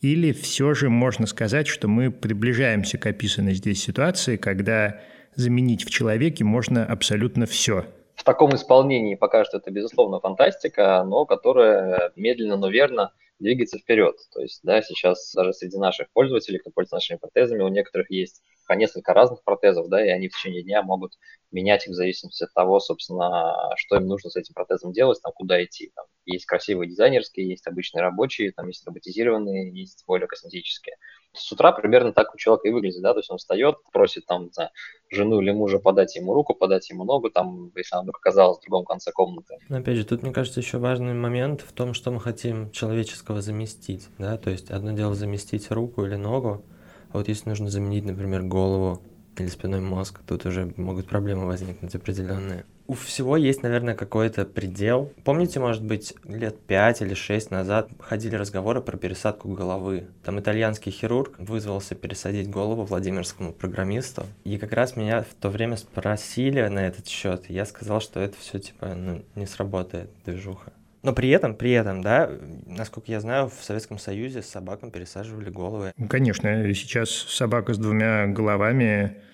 или 0.00 0.32
все 0.32 0.74
же 0.74 0.88
можно 0.88 1.26
сказать, 1.26 1.68
что 1.68 1.86
мы 1.86 2.10
приближаемся 2.10 2.98
к 2.98 3.06
описанной 3.06 3.54
здесь 3.54 3.82
ситуации, 3.82 4.36
когда 4.36 5.00
заменить 5.40 5.84
в 5.84 5.90
человеке 5.90 6.44
можно 6.44 6.86
абсолютно 6.86 7.46
все? 7.46 7.86
В 8.14 8.24
таком 8.24 8.54
исполнении 8.54 9.14
пока 9.14 9.44
что 9.44 9.56
это, 9.56 9.70
безусловно, 9.70 10.20
фантастика, 10.20 11.02
но 11.04 11.24
которая 11.24 12.12
медленно, 12.16 12.56
но 12.56 12.68
верно 12.68 13.12
двигаться 13.38 13.78
вперед. 13.78 14.16
То 14.32 14.42
есть, 14.42 14.60
да, 14.62 14.82
сейчас 14.82 15.32
даже 15.34 15.52
среди 15.52 15.78
наших 15.78 16.10
пользователей, 16.12 16.58
кто 16.58 16.70
пользуется 16.70 16.96
нашими 16.96 17.16
протезами, 17.16 17.62
у 17.62 17.68
некоторых 17.68 18.10
есть 18.10 18.42
по 18.68 18.74
несколько 18.74 19.14
разных 19.14 19.42
протезов, 19.42 19.88
да, 19.88 20.04
и 20.04 20.10
они 20.10 20.28
в 20.28 20.36
течение 20.36 20.62
дня 20.62 20.82
могут 20.82 21.14
менять 21.50 21.86
их 21.86 21.92
в 21.92 21.96
зависимости 21.96 22.44
от 22.44 22.52
того, 22.52 22.78
собственно, 22.78 23.72
что 23.76 23.96
им 23.96 24.06
нужно 24.06 24.30
с 24.30 24.36
этим 24.36 24.54
протезом 24.54 24.92
делать, 24.92 25.20
там, 25.22 25.32
куда 25.32 25.64
идти. 25.64 25.90
Там 25.96 26.04
есть 26.24 26.44
красивые 26.44 26.88
дизайнерские, 26.88 27.48
есть 27.48 27.66
обычные 27.66 28.02
рабочие, 28.02 28.52
там 28.52 28.68
есть 28.68 28.86
роботизированные, 28.86 29.72
есть 29.72 30.04
более 30.06 30.28
косметические. 30.28 30.96
С 31.32 31.52
утра 31.52 31.70
примерно 31.72 32.12
так 32.12 32.34
у 32.34 32.38
человека 32.38 32.68
и 32.68 32.72
выглядит, 32.72 33.02
да, 33.02 33.12
то 33.12 33.20
есть 33.20 33.30
он 33.30 33.38
встает, 33.38 33.76
просит 33.92 34.26
там, 34.26 34.44
не 34.44 34.68
жену 35.10 35.40
или 35.40 35.52
мужа 35.52 35.78
подать 35.78 36.16
ему 36.16 36.34
руку, 36.34 36.54
подать 36.54 36.90
ему 36.90 37.04
ногу, 37.04 37.30
там, 37.30 37.70
если 37.76 37.94
она 37.94 38.02
вдруг 38.02 38.16
оказалась 38.16 38.58
в 38.58 38.62
другом 38.62 38.84
конце 38.84 39.12
комнаты. 39.12 39.58
Но 39.68 39.78
опять 39.78 39.96
же, 39.96 40.04
тут, 40.04 40.22
мне 40.22 40.32
кажется, 40.32 40.60
еще 40.60 40.78
важный 40.78 41.14
момент 41.14 41.60
в 41.60 41.72
том, 41.72 41.94
что 41.94 42.10
мы 42.10 42.20
хотим 42.20 42.70
человеческого 42.72 43.42
заместить, 43.42 44.08
да, 44.18 44.36
то 44.38 44.50
есть 44.50 44.70
одно 44.70 44.92
дело 44.92 45.14
заместить 45.14 45.70
руку 45.70 46.04
или 46.04 46.16
ногу, 46.16 46.64
а 47.12 47.18
вот 47.18 47.28
если 47.28 47.48
нужно 47.48 47.70
заменить, 47.70 48.04
например, 48.04 48.42
голову 48.42 49.00
или 49.38 49.48
спиной 49.48 49.80
мозг, 49.80 50.20
тут 50.26 50.46
уже 50.46 50.72
могут 50.76 51.08
проблемы 51.08 51.46
возникнуть 51.46 51.94
определенные. 51.94 52.64
У 52.90 52.94
всего 52.94 53.36
есть, 53.36 53.62
наверное, 53.62 53.94
какой-то 53.94 54.44
предел. 54.44 55.12
Помните, 55.22 55.60
может 55.60 55.84
быть, 55.84 56.12
лет 56.24 56.58
пять 56.58 57.00
или 57.00 57.14
шесть 57.14 57.52
назад 57.52 57.88
ходили 58.00 58.34
разговоры 58.34 58.80
про 58.80 58.96
пересадку 58.96 59.48
головы. 59.50 60.08
Там 60.24 60.40
итальянский 60.40 60.90
хирург 60.90 61.36
вызвался 61.38 61.94
пересадить 61.94 62.50
голову 62.50 62.82
Владимирскому 62.82 63.52
программисту. 63.52 64.26
И 64.42 64.58
как 64.58 64.72
раз 64.72 64.96
меня 64.96 65.22
в 65.22 65.34
то 65.40 65.50
время 65.50 65.76
спросили 65.76 66.66
на 66.66 66.84
этот 66.84 67.06
счет. 67.06 67.48
Я 67.48 67.64
сказал, 67.64 68.00
что 68.00 68.18
это 68.18 68.36
все 68.36 68.58
типа 68.58 68.92
ну, 68.96 69.22
не 69.36 69.46
сработает, 69.46 70.10
движуха. 70.24 70.72
Но 71.04 71.12
при 71.12 71.28
этом, 71.30 71.54
при 71.54 71.70
этом, 71.70 72.02
да, 72.02 72.28
насколько 72.66 73.12
я 73.12 73.20
знаю, 73.20 73.50
в 73.50 73.64
Советском 73.64 74.00
Союзе 74.00 74.42
собакам 74.42 74.90
пересаживали 74.90 75.48
головы. 75.48 75.92
Конечно, 76.08 76.74
сейчас 76.74 77.10
собака 77.10 77.72
с 77.72 77.78
двумя 77.78 78.26
головами– 78.26 79.16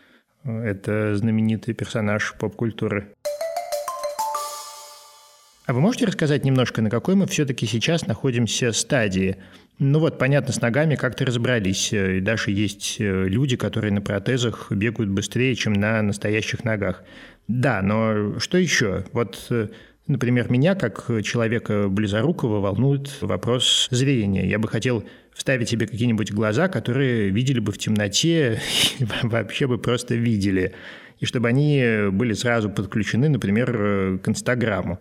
это 0.46 1.16
знаменитый 1.16 1.74
персонаж 1.74 2.34
поп-культуры. 2.38 3.08
А 5.66 5.72
вы 5.72 5.80
можете 5.80 6.06
рассказать 6.06 6.44
немножко, 6.44 6.80
на 6.80 6.90
какой 6.90 7.16
мы 7.16 7.26
все-таки 7.26 7.66
сейчас 7.66 8.06
находимся 8.06 8.70
стадии? 8.70 9.36
Ну 9.80 9.98
вот, 9.98 10.16
понятно, 10.16 10.52
с 10.52 10.60
ногами 10.60 10.94
как-то 10.94 11.26
разобрались. 11.26 11.92
И 11.92 12.20
даже 12.20 12.52
есть 12.52 12.96
э, 13.00 13.24
люди, 13.26 13.56
которые 13.56 13.92
на 13.92 14.00
протезах 14.00 14.70
бегают 14.70 15.10
быстрее, 15.10 15.56
чем 15.56 15.72
на 15.72 16.02
настоящих 16.02 16.62
ногах. 16.62 17.02
Да, 17.48 17.82
но 17.82 18.38
что 18.38 18.58
еще? 18.58 19.04
Вот 19.12 19.44
э, 19.50 19.66
Например, 20.06 20.48
меня, 20.48 20.76
как 20.76 21.10
человека 21.24 21.88
близорукого, 21.88 22.60
волнует 22.60 23.20
вопрос 23.22 23.88
зрения. 23.90 24.48
Я 24.48 24.60
бы 24.60 24.68
хотел 24.68 25.04
вставить 25.34 25.68
себе 25.68 25.88
какие-нибудь 25.88 26.30
глаза, 26.30 26.68
которые 26.68 27.30
видели 27.30 27.58
бы 27.58 27.72
в 27.72 27.78
темноте 27.78 28.60
вообще 29.24 29.66
бы 29.66 29.78
просто 29.78 30.14
видели. 30.14 30.74
И 31.18 31.26
чтобы 31.26 31.48
они 31.48 32.08
были 32.12 32.34
сразу 32.34 32.70
подключены, 32.70 33.28
например, 33.28 34.20
к 34.22 34.28
Инстаграму. 34.28 35.00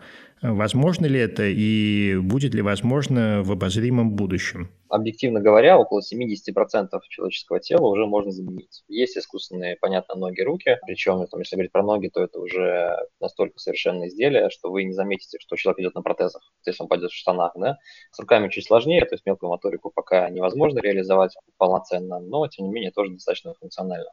Возможно 0.53 1.05
ли 1.05 1.19
это 1.19 1.43
и 1.43 2.17
будет 2.17 2.53
ли 2.53 2.61
возможно 2.61 3.41
в 3.43 3.51
обозримом 3.51 4.11
будущем? 4.11 4.69
Объективно 4.89 5.41
говоря, 5.41 5.77
около 5.77 6.01
70% 6.01 6.89
человеческого 7.09 7.59
тела 7.59 7.87
уже 7.87 8.05
можно 8.05 8.31
заменить. 8.31 8.83
Есть 8.87 9.17
искусственные, 9.17 9.77
понятно, 9.81 10.15
ноги, 10.15 10.41
руки. 10.41 10.77
Причем, 10.85 11.25
если 11.39 11.55
говорить 11.55 11.71
про 11.71 11.83
ноги, 11.83 12.09
то 12.09 12.21
это 12.21 12.39
уже 12.39 12.95
настолько 13.19 13.59
совершенное 13.59 14.07
изделие, 14.07 14.49
что 14.49 14.71
вы 14.71 14.83
не 14.83 14.93
заметите, 14.93 15.37
что 15.39 15.55
человек 15.55 15.79
идет 15.79 15.95
на 15.95 16.01
протезах, 16.01 16.41
если 16.65 16.83
он 16.83 16.89
пойдет 16.89 17.11
в 17.11 17.15
штанах. 17.15 17.53
Да? 17.55 17.77
С 18.11 18.19
руками 18.19 18.49
чуть 18.49 18.65
сложнее, 18.65 19.05
то 19.05 19.15
есть 19.15 19.25
мелкую 19.25 19.49
моторику 19.49 19.91
пока 19.93 20.29
невозможно 20.29 20.79
реализовать 20.79 21.35
полноценно, 21.57 22.19
но, 22.19 22.47
тем 22.47 22.67
не 22.67 22.71
менее, 22.71 22.91
тоже 22.91 23.11
достаточно 23.11 23.53
функционально 23.53 24.11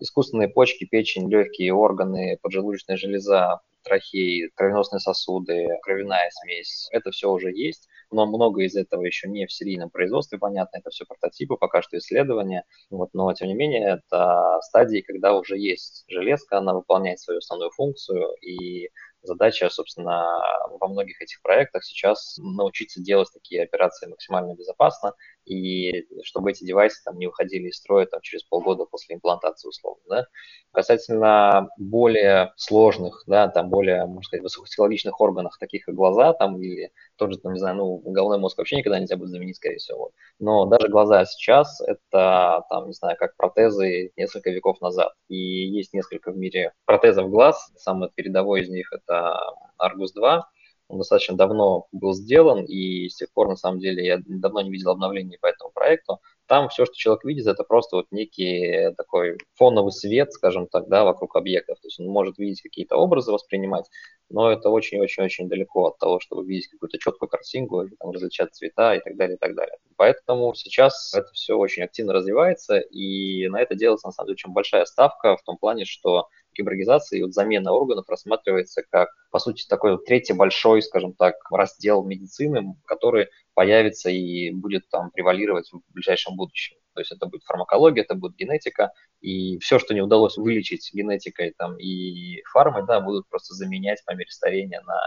искусственные 0.00 0.48
почки, 0.48 0.84
печень, 0.84 1.30
легкие 1.30 1.72
органы, 1.74 2.38
поджелудочная 2.40 2.96
железа, 2.96 3.60
трахеи, 3.88 4.50
кровеносные 4.54 5.00
сосуды, 5.00 5.66
кровяная 5.82 6.30
смесь. 6.30 6.88
Это 6.92 7.10
все 7.10 7.30
уже 7.30 7.50
есть, 7.50 7.88
но 8.10 8.26
много 8.26 8.62
из 8.62 8.76
этого 8.76 9.02
еще 9.04 9.28
не 9.28 9.46
в 9.46 9.52
серийном 9.52 9.90
производстве, 9.90 10.38
понятно, 10.38 10.78
это 10.78 10.90
все 10.90 11.04
прототипы, 11.06 11.56
пока 11.56 11.82
что 11.82 11.98
исследования. 11.98 12.64
Вот, 12.90 13.10
но, 13.14 13.32
тем 13.32 13.48
не 13.48 13.54
менее, 13.54 13.98
это 13.98 14.60
стадии, 14.62 15.00
когда 15.00 15.34
уже 15.34 15.58
есть 15.58 16.04
железка, 16.08 16.58
она 16.58 16.74
выполняет 16.74 17.18
свою 17.18 17.38
основную 17.38 17.70
функцию, 17.70 18.34
и 18.40 18.90
задача, 19.22 19.68
собственно, 19.68 20.38
во 20.80 20.88
многих 20.88 21.20
этих 21.20 21.42
проектах 21.42 21.84
сейчас 21.84 22.36
научиться 22.38 23.02
делать 23.02 23.28
такие 23.32 23.62
операции 23.62 24.06
максимально 24.06 24.54
безопасно, 24.54 25.14
и 25.48 26.06
чтобы 26.22 26.50
эти 26.50 26.64
девайсы 26.64 27.02
там 27.04 27.18
не 27.18 27.26
выходили 27.26 27.68
из 27.68 27.76
строя 27.76 28.06
там, 28.06 28.20
через 28.20 28.44
полгода 28.44 28.84
после 28.84 29.16
имплантации 29.16 29.68
условно. 29.68 30.02
Да? 30.08 30.26
Касательно 30.72 31.68
более 31.78 32.52
сложных, 32.56 33.24
да, 33.26 33.48
там 33.48 33.70
более, 33.70 34.06
можно 34.06 34.22
сказать, 34.22 34.42
высокотехнологичных 34.42 35.20
органов, 35.20 35.56
таких 35.58 35.86
как 35.86 35.94
глаза 35.94 36.32
там, 36.32 36.60
или 36.60 36.92
тот 37.16 37.32
же, 37.32 37.38
там, 37.38 37.52
не 37.52 37.58
знаю, 37.58 37.76
ну, 37.76 37.98
головной 38.04 38.38
мозг 38.38 38.58
вообще 38.58 38.76
никогда 38.76 38.98
нельзя 38.98 39.16
будет 39.16 39.30
заменить, 39.30 39.56
скорее 39.56 39.78
всего. 39.78 40.12
Но 40.38 40.66
даже 40.66 40.88
глаза 40.88 41.24
сейчас 41.24 41.80
это, 41.80 42.64
там, 42.68 42.86
не 42.86 42.92
знаю, 42.92 43.16
как 43.18 43.36
протезы 43.36 44.12
несколько 44.16 44.50
веков 44.50 44.80
назад. 44.80 45.12
И 45.28 45.36
есть 45.36 45.92
несколько 45.92 46.30
в 46.30 46.36
мире 46.36 46.72
протезов 46.84 47.30
глаз. 47.30 47.72
Самый 47.76 48.10
передовой 48.14 48.62
из 48.62 48.68
них 48.68 48.92
это 48.92 49.38
Argus 49.80 50.12
2, 50.14 50.48
он 50.88 50.98
достаточно 50.98 51.36
давно 51.36 51.86
был 51.92 52.14
сделан, 52.14 52.64
и 52.64 53.08
с 53.08 53.16
тех 53.16 53.30
пор, 53.32 53.48
на 53.48 53.56
самом 53.56 53.78
деле, 53.78 54.04
я 54.04 54.20
давно 54.26 54.62
не 54.62 54.70
видел 54.70 54.90
обновлений 54.90 55.38
по 55.38 55.46
этому 55.46 55.70
проекту. 55.70 56.20
Там 56.46 56.70
все, 56.70 56.86
что 56.86 56.94
человек 56.94 57.24
видит, 57.24 57.46
это 57.46 57.62
просто 57.62 57.96
вот 57.96 58.06
некий 58.10 58.94
такой 58.96 59.36
фоновый 59.54 59.92
свет, 59.92 60.32
скажем 60.32 60.66
так, 60.66 60.88
да, 60.88 61.04
вокруг 61.04 61.36
объектов. 61.36 61.78
То 61.80 61.88
есть 61.88 62.00
он 62.00 62.06
может 62.06 62.38
видеть 62.38 62.62
какие-то 62.62 62.96
образы, 62.96 63.32
воспринимать, 63.32 63.84
но 64.30 64.50
это 64.50 64.70
очень-очень-очень 64.70 65.48
далеко 65.48 65.88
от 65.88 65.98
того, 65.98 66.20
чтобы 66.20 66.46
видеть 66.46 66.68
какую-то 66.68 66.98
четкую 66.98 67.28
картинку 67.28 67.82
или 67.82 67.94
там, 67.96 68.12
различать 68.12 68.54
цвета 68.54 68.94
и 68.94 69.00
так 69.00 69.16
далее, 69.16 69.36
и 69.36 69.38
так 69.38 69.54
далее. 69.54 69.76
Поэтому 69.96 70.54
сейчас 70.54 71.12
это 71.12 71.30
все 71.32 71.54
очень 71.54 71.82
активно 71.82 72.14
развивается, 72.14 72.78
и 72.78 73.46
на 73.48 73.60
это 73.60 73.74
делается, 73.74 74.06
на 74.08 74.12
самом 74.12 74.28
деле, 74.28 74.34
очень 74.36 74.52
большая 74.52 74.86
ставка 74.86 75.36
в 75.36 75.42
том 75.42 75.58
плане, 75.58 75.84
что 75.84 76.28
киборгизации, 76.58 77.22
вот 77.22 77.32
замена 77.32 77.72
органов 77.72 78.08
рассматривается 78.08 78.82
как, 78.90 79.08
по 79.30 79.38
сути, 79.38 79.66
такой 79.68 79.92
вот 79.92 80.04
третий 80.04 80.32
большой, 80.32 80.82
скажем 80.82 81.14
так, 81.14 81.36
раздел 81.50 82.04
медицины, 82.04 82.74
который 82.84 83.28
появится 83.54 84.10
и 84.10 84.50
будет 84.50 84.88
там 84.90 85.10
превалировать 85.10 85.70
в 85.72 85.80
ближайшем 85.92 86.36
будущем. 86.36 86.76
То 86.94 87.00
есть 87.00 87.12
это 87.12 87.26
будет 87.26 87.44
фармакология, 87.44 88.02
это 88.02 88.16
будет 88.16 88.36
генетика, 88.36 88.90
и 89.20 89.58
все, 89.60 89.78
что 89.78 89.94
не 89.94 90.00
удалось 90.00 90.36
вылечить 90.36 90.90
генетикой 90.92 91.54
там, 91.56 91.78
и 91.78 92.42
фармой, 92.52 92.84
да, 92.86 93.00
будут 93.00 93.28
просто 93.28 93.54
заменять 93.54 94.04
по 94.04 94.12
мере 94.12 94.30
старения 94.30 94.82
на 94.84 94.98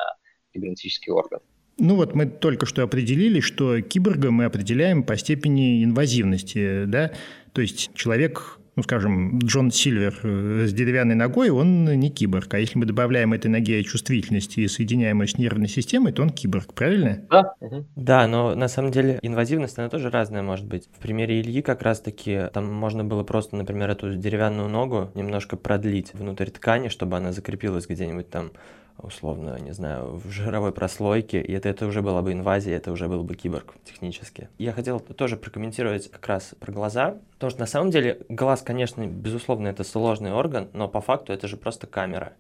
кибернетический 0.53 1.11
орган. 1.11 1.41
Ну 1.77 1.95
вот 1.95 2.13
мы 2.13 2.27
только 2.27 2.65
что 2.65 2.83
определили, 2.83 3.41
что 3.41 3.81
киборга 3.81 4.31
мы 4.31 4.45
определяем 4.45 5.03
по 5.03 5.17
степени 5.17 5.83
инвазивности, 5.83 6.85
да, 6.85 7.11
то 7.53 7.61
есть 7.61 7.93
человек 7.93 8.59
ну, 8.81 8.83
скажем, 8.83 9.37
Джон 9.37 9.69
Сильвер 9.69 10.19
э, 10.23 10.65
с 10.65 10.73
деревянной 10.73 11.13
ногой, 11.13 11.51
он 11.51 11.85
не 11.85 12.09
киборг. 12.09 12.51
А 12.55 12.59
если 12.59 12.79
мы 12.79 12.85
добавляем 12.85 13.31
этой 13.31 13.47
ноге 13.47 13.83
чувствительность 13.83 14.57
и 14.57 14.67
соединяем 14.67 15.21
ее 15.21 15.27
с 15.27 15.37
нервной 15.37 15.67
системой, 15.67 16.13
то 16.13 16.23
он 16.23 16.31
киборг, 16.31 16.73
правильно? 16.73 17.21
Да. 17.29 17.53
Да, 17.95 18.27
но 18.27 18.55
на 18.55 18.67
самом 18.67 18.91
деле 18.91 19.19
инвазивность, 19.21 19.77
она 19.77 19.87
тоже 19.87 20.09
разная 20.09 20.41
может 20.41 20.65
быть. 20.65 20.89
В 20.97 20.99
примере 20.99 21.41
Ильи 21.41 21.61
как 21.61 21.83
раз-таки 21.83 22.47
там 22.53 22.73
можно 22.73 23.03
было 23.03 23.23
просто, 23.23 23.55
например, 23.55 23.91
эту 23.91 24.15
деревянную 24.15 24.67
ногу 24.67 25.11
немножко 25.13 25.57
продлить 25.57 26.13
внутрь 26.13 26.49
ткани, 26.49 26.87
чтобы 26.87 27.17
она 27.17 27.31
закрепилась 27.31 27.85
где-нибудь 27.87 28.31
там 28.31 28.51
условно, 28.97 29.57
не 29.59 29.71
знаю, 29.71 30.15
в 30.15 30.29
жировой 30.29 30.71
прослойке, 30.71 31.41
и 31.41 31.51
это, 31.53 31.69
это 31.69 31.85
уже 31.85 32.01
была 32.01 32.21
бы 32.21 32.31
инвазия, 32.31 32.75
это 32.75 32.91
уже 32.91 33.07
был 33.07 33.23
бы 33.23 33.35
киборг 33.35 33.73
технически. 33.83 34.49
Я 34.57 34.71
хотел 34.71 34.99
тоже 34.99 35.37
прокомментировать 35.37 36.09
как 36.11 36.27
раз 36.27 36.53
про 36.59 36.71
глаза, 36.71 37.17
потому 37.33 37.51
что 37.51 37.59
на 37.59 37.65
самом 37.65 37.91
деле 37.91 38.21
глаз, 38.29 38.61
конечно, 38.61 39.05
безусловно, 39.07 39.67
это 39.67 39.83
сложный 39.83 40.31
орган, 40.31 40.69
но 40.73 40.87
по 40.87 41.01
факту 41.01 41.33
это 41.33 41.47
же 41.47 41.57
просто 41.57 41.87
камера. 41.87 42.33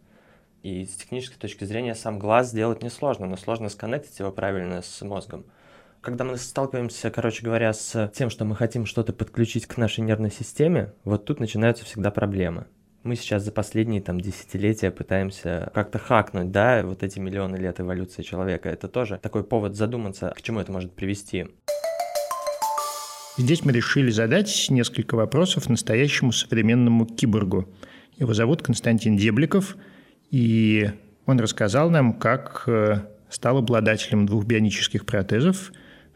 И 0.63 0.85
с 0.85 0.95
технической 0.95 1.39
точки 1.39 1.65
зрения 1.65 1.95
сам 1.95 2.19
глаз 2.19 2.49
сделать 2.49 2.83
несложно, 2.83 3.25
но 3.25 3.35
сложно 3.35 3.69
сконнектить 3.69 4.19
его 4.19 4.31
правильно 4.31 4.81
с 4.81 5.01
мозгом. 5.01 5.45
Когда 6.01 6.23
мы 6.23 6.37
сталкиваемся, 6.37 7.11
короче 7.11 7.43
говоря, 7.43 7.73
с 7.73 8.11
тем, 8.15 8.29
что 8.29 8.45
мы 8.45 8.55
хотим 8.55 8.85
что-то 8.85 9.13
подключить 9.13 9.67
к 9.67 9.77
нашей 9.77 10.01
нервной 10.01 10.31
системе, 10.31 10.93
вот 11.03 11.25
тут 11.25 11.39
начинаются 11.39 11.85
всегда 11.85 12.11
проблемы. 12.11 12.65
Мы 13.03 13.15
сейчас 13.15 13.43
за 13.43 13.51
последние 13.51 13.99
там 13.99 14.21
десятилетия 14.21 14.91
пытаемся 14.91 15.71
как-то 15.73 15.97
хакнуть, 15.97 16.51
да, 16.51 16.83
вот 16.83 17.01
эти 17.01 17.17
миллионы 17.17 17.55
лет 17.55 17.79
эволюции 17.79 18.21
человека. 18.21 18.69
Это 18.69 18.87
тоже 18.87 19.17
такой 19.17 19.43
повод 19.43 19.75
задуматься, 19.75 20.31
к 20.37 20.41
чему 20.43 20.59
это 20.59 20.71
может 20.71 20.93
привести. 20.93 21.47
Здесь 23.39 23.65
мы 23.65 23.71
решили 23.71 24.11
задать 24.11 24.67
несколько 24.69 25.15
вопросов 25.15 25.67
настоящему 25.67 26.31
современному 26.31 27.07
киборгу. 27.07 27.67
Его 28.17 28.35
зовут 28.35 28.61
Константин 28.61 29.17
Дебликов, 29.17 29.77
и 30.29 30.91
он 31.25 31.39
рассказал 31.39 31.89
нам, 31.89 32.13
как 32.13 32.65
э, 32.67 32.97
стал 33.29 33.57
обладателем 33.57 34.27
двух 34.27 34.45
бионических 34.45 35.07
протезов, 35.07 35.71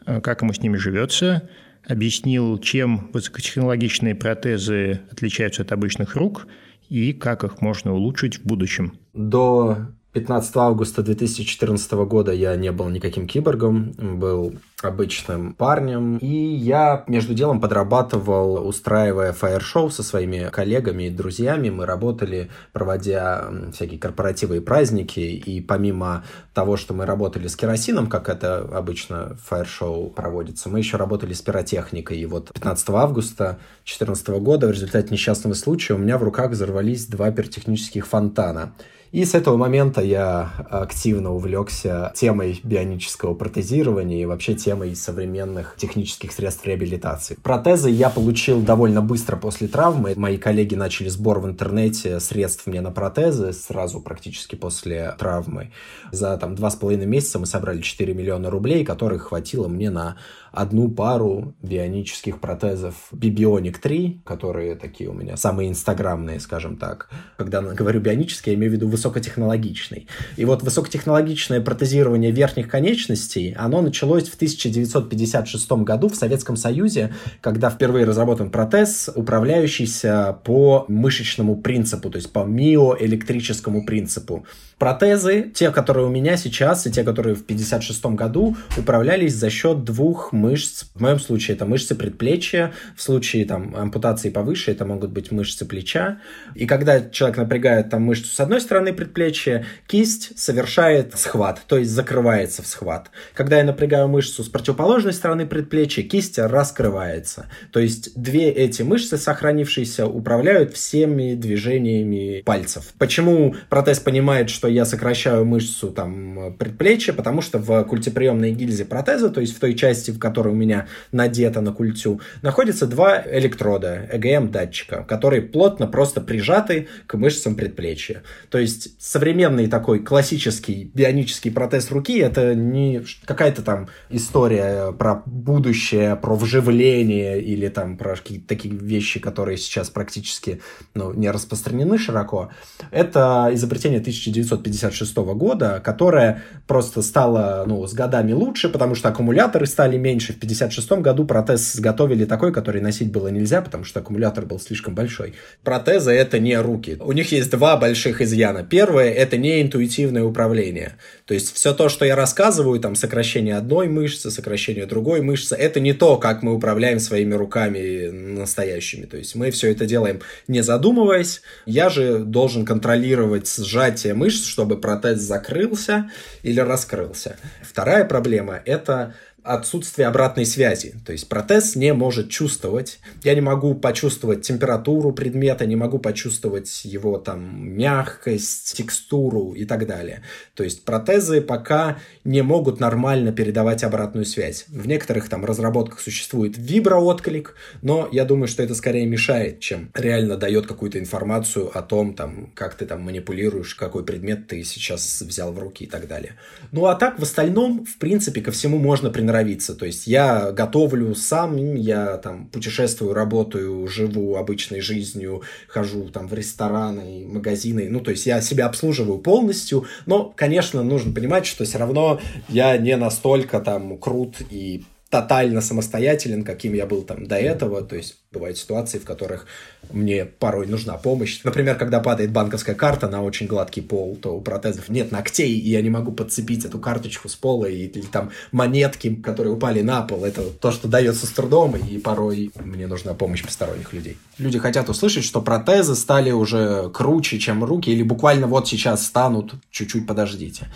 э, 0.06 0.22
как 0.22 0.44
ему 0.44 0.54
с 0.54 0.62
ними 0.62 0.77
живется, 0.77 1.50
объяснил, 1.88 2.60
чем 2.60 3.10
высокотехнологичные 3.12 4.13
протезы 4.13 5.01
отличаются 5.10 5.63
от 5.63 5.72
обычных 5.72 6.15
рук– 6.15 6.46
и 6.89 7.13
как 7.13 7.44
их 7.44 7.62
можно 7.62 7.94
улучшить 7.94 8.39
в 8.39 8.46
будущем? 8.46 8.94
До 9.13 9.77
15 10.15 10.55
августа 10.55 11.03
2014 11.03 11.91
года 12.07 12.31
я 12.31 12.55
не 12.55 12.72
был 12.72 12.88
никаким 12.88 13.27
киборгом, 13.27 13.91
был 13.98 14.55
обычным 14.81 15.53
парнем. 15.53 16.19
И 16.19 16.27
я 16.27 17.03
между 17.07 17.34
делом 17.34 17.60
подрабатывал, 17.60 18.65
устраивая 18.65 19.34
фаер-шоу 19.34 19.89
со 19.89 20.03
своими 20.03 20.50
коллегами 20.53 21.03
и 21.03 21.10
друзьями. 21.10 21.69
Мы 21.69 21.86
работали, 21.86 22.50
проводя 22.72 23.50
всякие 23.74 24.00
корпоративы 24.00 24.57
и 24.57 24.60
праздники. 24.62 25.19
И 25.19 25.60
помимо 25.60 26.24
того, 26.53 26.77
что 26.77 26.93
мы 26.93 27.05
работали 27.05 27.48
с 27.48 27.57
керосином, 27.57 28.07
как 28.07 28.29
это 28.29 28.60
обычно 28.60 29.36
фаер-шоу 29.43 30.12
проводится, 30.12 30.69
мы 30.69 30.79
еще 30.79 30.95
работали 30.95 31.34
с 31.34 31.41
пиротехникой. 31.41 32.19
И 32.19 32.25
вот 32.25 32.53
15 32.53 32.89
августа 32.91 33.60
2014 33.84 34.27
года 34.39 34.67
в 34.67 34.72
результате 34.72 35.10
несчастного 35.12 35.55
случая 35.55 35.95
у 35.95 35.98
меня 35.98 36.17
в 36.17 36.24
руках 36.24 36.51
взорвались 36.51 37.05
два 37.07 37.31
пиротехнических 37.31 38.07
фонтана. 38.07 38.72
И 39.15 39.24
с 39.24 39.34
этого 39.34 39.55
момента 39.55 40.01
я 40.01 40.51
активно 40.69 41.34
увлекся 41.34 42.12
темой 42.15 42.60
бионического 42.65 43.34
протезирования 43.34 44.22
и 44.22 44.25
вообще 44.25 44.55
темой 44.55 44.93
современных 44.93 45.75
технических 45.77 46.34
средств 46.34 46.67
реабилитации. 46.67 47.38
Протезы 47.41 47.89
я 47.89 48.10
получил 48.10 48.62
довольно 48.62 49.01
быстро 49.01 49.38
после 49.38 49.69
травмы. 49.69 50.15
Мои 50.17 50.38
коллеги 50.38 50.75
начали 50.75 51.07
сбор 51.07 51.39
в 51.39 51.45
интернете 51.45 52.19
средств 52.19 52.67
мне 52.67 52.81
на 52.81 52.91
протезы 52.91 53.53
сразу 53.53 54.01
практически 54.01 54.55
после 54.55 55.15
травмы. 55.17 55.72
За 56.12 56.38
там 56.38 56.55
два 56.55 56.69
с 56.69 56.75
половиной 56.75 57.05
месяца 57.05 57.39
мы 57.39 57.45
собрали 57.45 57.79
4 57.79 58.13
миллиона 58.13 58.50
рублей, 58.50 58.84
которых 58.84 59.29
хватило 59.29 59.69
мне 59.69 59.91
на 59.91 60.17
одну 60.51 60.89
пару 60.89 61.53
бионических 61.62 62.39
протезов 62.39 62.95
Bibionic 63.12 63.77
3, 63.81 64.24
которые 64.25 64.75
такие 64.75 65.10
у 65.10 65.13
меня 65.13 65.38
самые 65.38 65.69
инстаграмные, 65.69 66.39
скажем 66.39 66.77
так. 66.77 67.10
Когда 67.38 67.62
говорю 67.62 68.00
бионический, 68.00 68.51
я 68.51 68.57
имею 68.57 68.72
в 68.72 68.75
виду 68.75 68.88
высокотехнологичный. 69.05 70.07
И 70.35 70.45
вот 70.45 70.63
высокотехнологичное 70.63 71.62
протезирование 71.62 72.31
верхних 72.31 72.67
конечностей, 72.67 73.55
оно 73.57 73.81
началось 73.81 74.29
в 74.29 74.35
1956 74.35 75.71
году 75.83 76.09
в 76.09 76.15
Советском 76.15 76.57
Союзе, 76.57 77.13
когда 77.41 77.69
впервые 77.69 78.05
разработан 78.05 78.50
протез, 78.50 79.09
управляющийся 79.13 80.38
по 80.43 80.85
мышечному 80.88 81.55
принципу, 81.57 82.09
то 82.09 82.17
есть 82.17 82.31
по 82.31 82.43
миоэлектрическому 82.43 83.85
принципу. 83.85 84.45
Протезы, 84.77 85.51
те, 85.53 85.71
которые 85.71 86.05
у 86.05 86.09
меня 86.09 86.35
сейчас, 86.35 86.85
и 86.85 86.91
те, 86.91 87.03
которые 87.03 87.35
в 87.35 87.45
56 87.45 88.05
году, 88.07 88.57
управлялись 88.77 89.33
за 89.33 89.50
счет 89.50 89.85
двух 89.85 90.33
мышц. 90.33 90.85
В 90.95 91.01
моем 91.01 91.19
случае 91.19 91.55
это 91.55 91.65
мышцы 91.65 91.95
предплечья, 91.95 92.74
в 92.95 93.01
случае 93.01 93.45
там 93.45 93.74
ампутации 93.74 94.29
повыше 94.29 94.71
это 94.71 94.85
могут 94.85 95.12
быть 95.12 95.31
мышцы 95.31 95.65
плеча. 95.65 96.19
И 96.55 96.65
когда 96.65 97.00
человек 97.09 97.38
напрягает 97.38 97.89
там 97.89 98.03
мышцу 98.03 98.27
с 98.27 98.39
одной 98.41 98.59
стороны 98.59 98.85
предплечья, 98.94 99.65
кисть 99.88 100.38
совершает 100.38 101.18
схват, 101.18 101.62
то 101.68 101.77
есть 101.77 101.92
закрывается 101.92 102.62
в 102.62 102.68
схват. 102.68 103.12
Когда 103.34 103.58
я 103.58 103.63
напрягаю 103.63 104.08
мышцу 104.08 104.44
с 104.44 104.50
противоположной 104.50 105.13
стороны 105.13 105.46
предплечья, 105.46 106.04
кисть 106.04 106.38
раскрывается. 106.38 107.48
То 107.72 107.80
есть 107.80 108.20
две 108.22 108.50
эти 108.50 108.82
мышцы, 108.82 109.18
сохранившиеся, 109.18 110.08
управляют 110.08 110.74
всеми 110.74 111.36
движениями 111.36 112.42
пальцев. 112.42 112.94
Почему 112.98 113.56
протез 113.70 114.00
понимает, 114.00 114.50
что 114.50 114.68
я 114.68 114.86
сокращаю 114.86 115.46
мышцу 115.46 115.89
там 115.89 116.56
предплечья, 116.58 117.13
потому 117.13 117.42
что 117.42 117.60
в 117.60 117.84
культеприемной 117.84 118.51
гильзе 118.51 118.86
протеза, 118.86 119.30
то 119.30 119.42
есть 119.42 119.56
в 119.56 119.60
той 119.60 119.74
части, 119.75 120.12
в 120.12 120.20
которой 120.20 120.50
у 120.50 120.56
меня 120.58 120.88
надето 121.12 121.62
на 121.62 121.72
культю, 121.72 122.22
находятся 122.42 122.88
два 122.88 123.24
электрода, 123.25 124.08
ЭГМ-датчика, 124.12 125.06
которые 125.08 125.42
плотно 125.42 125.88
просто 125.88 126.22
прижаты 126.22 126.88
к 127.08 127.15
мышцам 127.15 127.56
предплечья. 127.56 128.24
То 128.50 128.58
есть 128.58 128.75
современный 129.00 129.67
такой 129.67 130.00
классический 130.00 130.91
бионический 130.94 131.51
протез 131.51 131.91
руки 131.91 132.17
это 132.17 132.55
не 132.55 133.03
какая-то 133.25 133.62
там 133.62 133.88
история 134.10 134.91
про 134.91 135.24
будущее, 135.25 136.15
про 136.15 136.36
вживление 136.36 137.41
или 137.41 137.67
там 137.70 137.98
про 137.98 138.15
какие-то 138.15 138.48
такие 138.48 138.76
вещи, 138.76 139.19
которые 139.19 139.58
сейчас 139.58 139.89
практически 139.89 140.62
ну, 140.93 141.13
не 141.13 141.30
распространены 141.32 141.97
широко. 141.97 142.52
Это 142.91 143.49
изобретение 143.54 143.99
1956 143.99 145.15
года, 145.15 145.82
которое 145.84 146.43
просто 146.67 147.02
стало 147.02 147.63
ну, 147.67 147.86
с 147.88 147.93
годами 147.93 148.34
лучше, 148.34 148.69
потому 148.69 148.95
что 148.95 149.10
аккумуляторы 149.10 149.65
стали 149.65 149.97
меньше. 149.97 150.34
В 150.34 150.38
1956 150.38 151.02
году 151.02 151.26
протез 151.26 151.76
изготовили 151.76 152.26
такой, 152.26 152.52
который 152.54 152.82
носить 152.82 153.12
было 153.12 153.28
нельзя, 153.30 153.62
потому 153.62 153.84
что 153.84 153.99
аккумулятор 153.99 154.45
был 154.45 154.60
слишком 154.60 154.95
большой. 154.95 155.34
Протезы 155.63 156.12
это 156.12 156.39
не 156.39 156.60
руки. 156.60 156.97
У 156.99 157.12
них 157.12 157.32
есть 157.32 157.49
два 157.52 157.78
больших 157.78 158.21
изъяна. 158.21 158.63
Первое 158.69 159.12
это 159.12 159.38
не 159.38 159.62
интуитивное 159.62 160.23
управление. 160.23 160.95
То 161.25 161.34
есть 161.34 161.54
все 161.56 161.73
то, 161.73 161.89
что 161.89 162.06
я 162.06 162.15
рассказываю, 162.15 162.80
там 162.80 162.95
сокращение 162.95 163.58
одной 163.58 163.88
мышцы, 163.88 164.32
сокращение 164.32 164.86
другой 164.86 165.21
мышцы, 165.21 165.56
это 165.56 165.80
не 165.80 165.93
то, 165.93 166.17
как 166.17 166.43
мы 166.43 166.54
управляем 166.54 166.99
своими 166.99 167.34
руками 167.34 168.10
настоящими. 168.10 169.06
То 169.06 169.17
есть 169.17 169.36
мы 169.36 169.51
все 169.51 169.71
это 169.71 169.86
делаем 169.86 170.21
не 170.47 170.62
задумываясь. 170.62 171.41
Я 171.65 171.89
же 171.89 172.19
должен 172.19 172.65
контролировать 172.65 173.54
сжатие 173.54 174.13
мышц, 174.13 174.45
чтобы 174.45 174.80
протез 174.80 175.19
закрылся 175.19 176.12
или 176.43 176.60
раскрылся. 176.60 177.38
Вторая 177.62 178.06
проблема– 178.06 178.62
это 178.65 179.15
отсутствие 179.45 180.08
обратной 180.08 180.45
связи. 180.45 180.95
То 181.05 181.12
есть 181.12 181.29
протез 181.29 181.75
не 181.75 181.93
может 181.93 182.29
чувствовать. 182.29 182.99
Я 183.23 183.36
не 183.36 183.41
могу 183.41 183.75
почувствовать 183.75 184.41
температуру 184.41 185.13
предмета, 185.13 185.65
не 185.65 185.75
могу 185.75 185.99
почувствовать 185.99 186.84
его 186.84 187.17
там 187.17 187.69
мягкость, 187.69 188.75
текстуру 188.75 189.53
и 189.53 189.65
так 189.65 189.86
далее. 189.86 190.23
То 190.55 190.63
есть 190.63 190.84
протезы 190.84 191.41
пока 191.41 191.99
не 192.23 192.41
могут 192.41 192.79
нормально 192.79 193.31
передавать 193.31 193.84
обратную 193.84 194.25
связь. 194.25 194.65
В 194.67 194.88
некоторых 194.88 195.29
там 195.29 195.45
разработках 195.45 195.99
существует 195.99 196.55
виброотклик, 196.58 197.55
но 197.84 198.10
я 198.12 198.25
думаю, 198.25 198.47
что 198.47 198.63
это 198.63 198.73
скорее 198.73 199.05
мешает, 199.05 199.60
чем 199.60 199.91
реально 199.93 200.38
дает 200.38 200.65
какую-то 200.65 200.97
информацию 200.97 201.69
о 201.77 201.84
том, 201.84 202.15
там, 202.15 202.51
как 202.55 202.73
ты 202.75 202.86
там 202.86 203.01
манипулируешь, 203.01 203.75
какой 203.75 204.03
предмет 204.03 204.47
ты 204.47 204.63
сейчас 204.63 205.21
взял 205.21 205.53
в 205.53 205.60
руки 205.60 205.84
и 205.84 205.88
так 205.88 206.08
далее. 206.08 206.34
Ну 206.71 206.88
а 206.88 206.95
так 206.95 207.19
в 207.19 207.23
остальном, 207.23 207.86
в 207.86 207.97
принципе, 207.97 208.41
ко 208.41 208.51
всему 208.51 208.79
можно 208.79 209.12
приноровиться 209.12 209.35
норовиться. 209.36 209.76
То 209.76 209.86
есть 209.86 210.08
я 210.08 210.52
готовлю 210.52 211.15
сам, 211.15 211.76
я 211.76 212.17
там 212.17 212.48
путешествую, 212.48 213.13
работаю, 213.13 213.88
живу 213.88 214.36
обычной 214.36 214.82
жизнью, 214.82 215.43
хожу 215.67 216.10
там 216.10 216.28
в 216.28 216.34
рестораны, 216.34 217.26
магазины. 217.28 217.88
Ну, 217.89 218.00
то 218.00 218.12
есть 218.12 218.26
я 218.26 218.41
себя 218.41 218.65
обслуживаю 218.65 219.19
полностью. 219.19 219.86
Но, 220.06 220.34
конечно, 220.36 220.84
нужно 220.84 221.13
понимать, 221.13 221.45
что 221.45 221.65
все 221.65 221.78
равно 221.78 222.19
я 222.50 222.78
не 222.78 222.95
настолько 222.98 223.60
там 223.60 223.98
крут 223.98 224.38
и 224.50 224.84
тотально 225.15 225.62
самостоятелен, 225.62 226.43
каким 226.43 226.73
я 226.73 226.86
был 226.86 227.01
там 227.04 227.25
до 227.25 227.38
этого. 227.38 227.82
То 227.82 227.95
есть 227.95 228.17
бывают 228.34 228.58
ситуации, 228.58 228.99
в 228.99 229.06
которых 229.06 229.45
мне 229.93 230.25
порой 230.25 230.67
нужна 230.67 230.97
помощь. 230.97 231.39
Например, 231.45 231.78
когда 231.78 232.01
падает 232.01 232.32
банковская 232.32 232.75
карта 232.75 233.08
на 233.08 233.23
очень 233.23 233.47
гладкий 233.47 233.82
пол, 233.82 234.17
то 234.21 234.36
у 234.36 234.41
протезов 234.41 234.89
нет 234.89 235.13
ногтей, 235.13 235.58
и 235.58 235.69
я 235.69 235.82
не 235.82 235.89
могу 235.89 236.12
подцепить 236.12 236.65
эту 236.65 236.80
карточку 236.80 237.30
с 237.30 237.36
пола, 237.36 237.67
и, 237.67 237.86
или 237.86 238.06
там 238.06 238.32
монетки, 238.51 239.15
которые 239.15 239.54
упали 239.54 239.82
на 239.82 240.01
пол. 240.01 240.25
Это 240.25 240.41
то, 240.41 240.71
что 240.71 240.89
дается 240.89 241.25
с 241.25 241.30
трудом, 241.30 241.78
и 241.78 241.97
порой 241.97 242.51
мне 242.56 242.88
нужна 242.88 243.13
помощь 243.13 243.43
посторонних 243.43 243.93
людей. 243.93 244.17
Люди 244.38 244.60
хотят 244.60 244.89
услышать, 244.89 245.23
что 245.23 245.41
протезы 245.41 245.95
стали 245.95 246.32
уже 246.32 246.89
круче, 246.89 247.39
чем 247.39 247.63
руки, 247.63 247.89
или 247.89 248.04
буквально 248.04 248.47
вот 248.47 248.67
сейчас 248.67 249.06
станут, 249.06 249.54
чуть-чуть 249.71 250.06
подождите. 250.06 250.67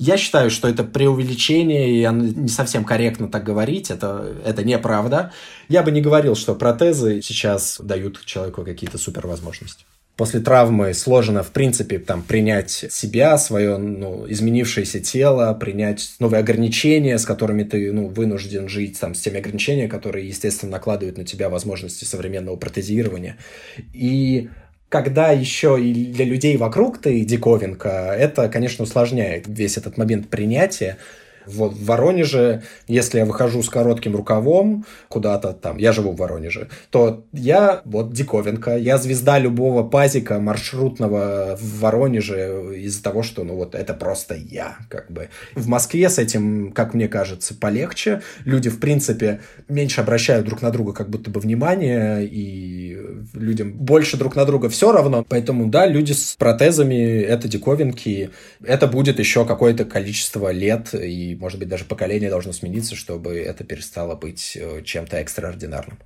Я 0.00 0.16
считаю, 0.16 0.48
что 0.48 0.68
это 0.68 0.84
преувеличение, 0.84 2.02
и 2.02 2.08
не 2.08 2.48
совсем 2.48 2.84
корректно 2.84 3.26
так 3.26 3.42
говорить, 3.42 3.90
это, 3.90 4.32
это 4.44 4.62
неправда. 4.62 5.32
Я 5.68 5.82
бы 5.82 5.90
не 5.90 6.00
говорил, 6.00 6.36
что 6.36 6.54
протезы 6.54 7.20
сейчас 7.20 7.80
дают 7.82 8.24
человеку 8.24 8.64
какие-то 8.64 8.96
супервозможности 8.96 9.84
после 10.18 10.40
травмы 10.40 10.94
сложно, 10.94 11.44
в 11.44 11.52
принципе, 11.52 12.00
там, 12.00 12.22
принять 12.22 12.70
себя, 12.70 13.38
свое 13.38 13.78
ну, 13.78 14.26
изменившееся 14.28 14.98
тело, 14.98 15.54
принять 15.54 16.16
новые 16.18 16.40
ограничения, 16.40 17.18
с 17.18 17.24
которыми 17.24 17.62
ты 17.62 17.92
ну, 17.92 18.08
вынужден 18.08 18.68
жить, 18.68 18.98
там, 18.98 19.14
с 19.14 19.20
теми 19.20 19.38
ограничениями, 19.38 19.88
которые, 19.88 20.26
естественно, 20.26 20.72
накладывают 20.72 21.18
на 21.18 21.24
тебя 21.24 21.48
возможности 21.48 22.04
современного 22.04 22.56
протезирования. 22.56 23.38
И 23.94 24.50
когда 24.88 25.30
еще 25.30 25.78
и 25.80 25.92
для 26.06 26.24
людей 26.24 26.56
вокруг 26.56 26.98
ты 26.98 27.20
диковинка, 27.24 28.14
это, 28.18 28.48
конечно, 28.48 28.84
усложняет 28.84 29.44
весь 29.46 29.76
этот 29.76 29.98
момент 29.98 30.28
принятия. 30.28 30.96
Вот 31.48 31.72
в 31.72 31.84
Воронеже, 31.84 32.62
если 32.86 33.18
я 33.18 33.24
выхожу 33.24 33.62
с 33.62 33.68
коротким 33.68 34.14
рукавом 34.16 34.84
куда-то 35.08 35.52
там, 35.52 35.78
я 35.78 35.92
живу 35.92 36.12
в 36.12 36.16
Воронеже, 36.16 36.68
то 36.90 37.24
я 37.32 37.82
вот 37.84 38.12
диковинка, 38.12 38.76
я 38.76 38.98
звезда 38.98 39.38
любого 39.38 39.82
пазика 39.82 40.38
маршрутного 40.38 41.56
в 41.60 41.80
Воронеже 41.80 42.76
из-за 42.76 43.02
того, 43.02 43.22
что, 43.22 43.44
ну 43.44 43.54
вот, 43.54 43.74
это 43.74 43.94
просто 43.94 44.34
я, 44.34 44.76
как 44.88 45.10
бы. 45.10 45.28
В 45.54 45.68
Москве 45.68 46.08
с 46.08 46.18
этим, 46.18 46.72
как 46.72 46.94
мне 46.94 47.08
кажется, 47.08 47.54
полегче. 47.54 48.22
Люди, 48.44 48.68
в 48.68 48.80
принципе, 48.80 49.40
меньше 49.68 50.00
обращают 50.00 50.46
друг 50.46 50.62
на 50.62 50.70
друга 50.70 50.92
как 50.92 51.08
будто 51.08 51.30
бы 51.30 51.40
внимание, 51.40 52.26
и 52.26 52.98
людям 53.34 53.72
больше 53.72 54.16
друг 54.16 54.36
на 54.36 54.44
друга 54.44 54.68
все 54.68 54.92
равно. 54.92 55.24
Поэтому, 55.28 55.68
да, 55.68 55.86
люди 55.86 56.12
с 56.12 56.34
протезами— 56.36 57.20
это 57.22 57.48
диковинки. 57.48 58.30
Это 58.62 58.86
будет 58.86 59.18
еще 59.18 59.44
какое-то 59.44 59.84
количество 59.84 60.50
лет, 60.50 60.94
и 60.94 61.34
может 61.38 61.58
быть, 61.58 61.68
даже 61.68 61.84
поколение 61.84 62.30
должно 62.30 62.52
смениться, 62.52 62.96
чтобы 62.96 63.38
это 63.38 63.64
перестало 63.64 64.16
быть 64.16 64.56
э, 64.60 64.82
чем-то 64.82 65.18
экстраординарным. 65.18 65.98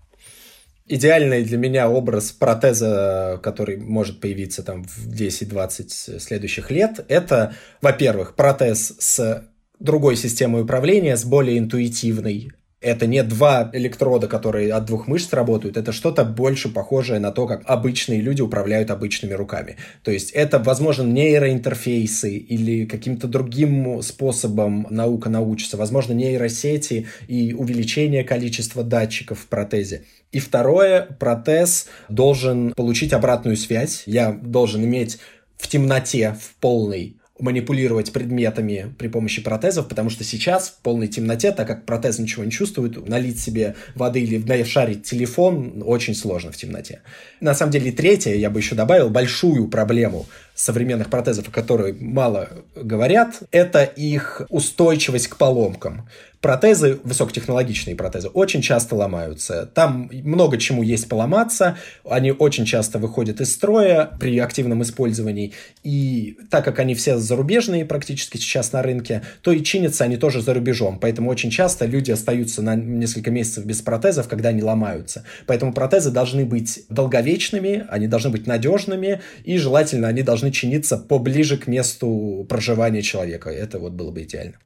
Идеальный 0.86 1.42
для 1.44 1.58
меня 1.58 1.88
образ 1.88 2.32
протеза, 2.32 3.40
который 3.42 3.76
может 3.78 4.20
появиться 4.20 4.62
там 4.62 4.84
в 4.84 5.08
10-20 5.08 6.18
следующих 6.20 6.70
лет, 6.70 7.04
это, 7.08 7.54
во-первых, 7.80 8.34
протез 8.34 8.94
с 8.98 9.48
другой 9.78 10.16
системой 10.16 10.62
управления, 10.62 11.16
с 11.16 11.24
более 11.24 11.58
интуитивной 11.58 12.52
это 12.82 13.06
не 13.06 13.22
два 13.22 13.70
электрода, 13.72 14.26
которые 14.28 14.72
от 14.72 14.84
двух 14.84 15.06
мышц 15.06 15.32
работают, 15.32 15.76
это 15.76 15.92
что-то 15.92 16.24
больше 16.24 16.68
похожее 16.68 17.20
на 17.20 17.30
то, 17.30 17.46
как 17.46 17.62
обычные 17.66 18.20
люди 18.20 18.42
управляют 18.42 18.90
обычными 18.90 19.32
руками. 19.32 19.76
То 20.02 20.10
есть 20.10 20.30
это, 20.32 20.58
возможно, 20.58 21.04
нейроинтерфейсы 21.04 22.36
или 22.36 22.84
каким-то 22.84 23.28
другим 23.28 24.02
способом 24.02 24.86
наука 24.90 25.30
научится, 25.30 25.76
возможно, 25.76 26.12
нейросети 26.12 27.06
и 27.28 27.54
увеличение 27.54 28.24
количества 28.24 28.82
датчиков 28.82 29.38
в 29.38 29.46
протезе. 29.46 30.04
И 30.32 30.38
второе, 30.38 31.02
протез 31.02 31.86
должен 32.08 32.72
получить 32.72 33.12
обратную 33.12 33.56
связь. 33.56 34.02
Я 34.06 34.32
должен 34.32 34.84
иметь 34.84 35.18
в 35.56 35.68
темноте, 35.68 36.36
в 36.40 36.54
полной 36.60 37.16
манипулировать 37.42 38.12
предметами 38.12 38.94
при 38.98 39.08
помощи 39.08 39.42
протезов, 39.42 39.88
потому 39.88 40.10
что 40.10 40.22
сейчас 40.22 40.70
в 40.70 40.82
полной 40.82 41.08
темноте, 41.08 41.50
так 41.50 41.66
как 41.66 41.84
протез 41.84 42.18
ничего 42.18 42.44
не 42.44 42.52
чувствует, 42.52 43.08
налить 43.08 43.40
себе 43.40 43.74
воды 43.96 44.20
или 44.20 44.38
нашарить 44.38 45.02
телефон 45.02 45.82
очень 45.84 46.14
сложно 46.14 46.52
в 46.52 46.56
темноте. 46.56 47.02
На 47.40 47.54
самом 47.54 47.72
деле, 47.72 47.90
третье, 47.90 48.34
я 48.34 48.48
бы 48.48 48.60
еще 48.60 48.76
добавил, 48.76 49.10
большую 49.10 49.66
проблему 49.68 50.26
современных 50.54 51.10
протезов, 51.10 51.48
о 51.48 51.50
которой 51.50 51.94
мало 51.94 52.48
говорят, 52.76 53.42
это 53.50 53.82
их 53.82 54.42
устойчивость 54.48 55.26
к 55.26 55.36
поломкам 55.36 56.08
протезы, 56.42 56.98
высокотехнологичные 57.04 57.96
протезы, 57.96 58.28
очень 58.28 58.60
часто 58.60 58.96
ломаются. 58.96 59.70
Там 59.72 60.10
много 60.12 60.58
чему 60.58 60.82
есть 60.82 61.08
поломаться, 61.08 61.78
они 62.04 62.32
очень 62.32 62.66
часто 62.66 62.98
выходят 62.98 63.40
из 63.40 63.52
строя 63.52 64.10
при 64.20 64.38
активном 64.38 64.82
использовании, 64.82 65.52
и 65.84 66.36
так 66.50 66.64
как 66.64 66.80
они 66.80 66.94
все 66.94 67.16
зарубежные 67.16 67.84
практически 67.84 68.36
сейчас 68.36 68.72
на 68.72 68.82
рынке, 68.82 69.22
то 69.40 69.52
и 69.52 69.62
чинятся 69.62 70.04
они 70.04 70.16
тоже 70.16 70.42
за 70.42 70.52
рубежом, 70.52 70.98
поэтому 70.98 71.30
очень 71.30 71.50
часто 71.50 71.86
люди 71.86 72.10
остаются 72.10 72.60
на 72.60 72.74
несколько 72.74 73.30
месяцев 73.30 73.64
без 73.64 73.80
протезов, 73.80 74.28
когда 74.28 74.48
они 74.48 74.62
ломаются. 74.62 75.24
Поэтому 75.46 75.72
протезы 75.72 76.10
должны 76.10 76.44
быть 76.44 76.84
долговечными, 76.88 77.86
они 77.88 78.08
должны 78.08 78.30
быть 78.30 78.48
надежными, 78.48 79.20
и 79.44 79.56
желательно 79.58 80.08
они 80.08 80.22
должны 80.22 80.50
чиниться 80.50 80.98
поближе 80.98 81.56
к 81.56 81.68
месту 81.68 82.44
проживания 82.48 83.02
человека. 83.02 83.48
Это 83.48 83.78
вот 83.78 83.92
было 83.92 84.10
бы 84.10 84.24
идеально. 84.24 84.56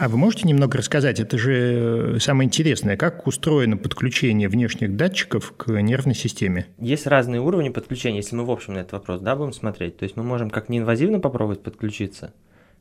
А 0.00 0.08
вы 0.08 0.16
можете 0.16 0.48
немного 0.48 0.78
рассказать, 0.78 1.20
это 1.20 1.36
же 1.36 2.16
самое 2.20 2.46
интересное, 2.46 2.96
как 2.96 3.26
устроено 3.26 3.76
подключение 3.76 4.48
внешних 4.48 4.96
датчиков 4.96 5.52
к 5.58 5.70
нервной 5.72 6.14
системе? 6.14 6.68
Есть 6.78 7.06
разные 7.06 7.42
уровни 7.42 7.68
подключения, 7.68 8.16
если 8.16 8.34
мы 8.34 8.46
в 8.46 8.50
общем 8.50 8.72
на 8.72 8.78
этот 8.78 8.92
вопрос 8.92 9.20
да, 9.20 9.36
будем 9.36 9.52
смотреть. 9.52 9.98
То 9.98 10.04
есть 10.04 10.16
мы 10.16 10.22
можем 10.22 10.48
как 10.48 10.70
неинвазивно 10.70 11.20
попробовать 11.20 11.62
подключиться, 11.62 12.32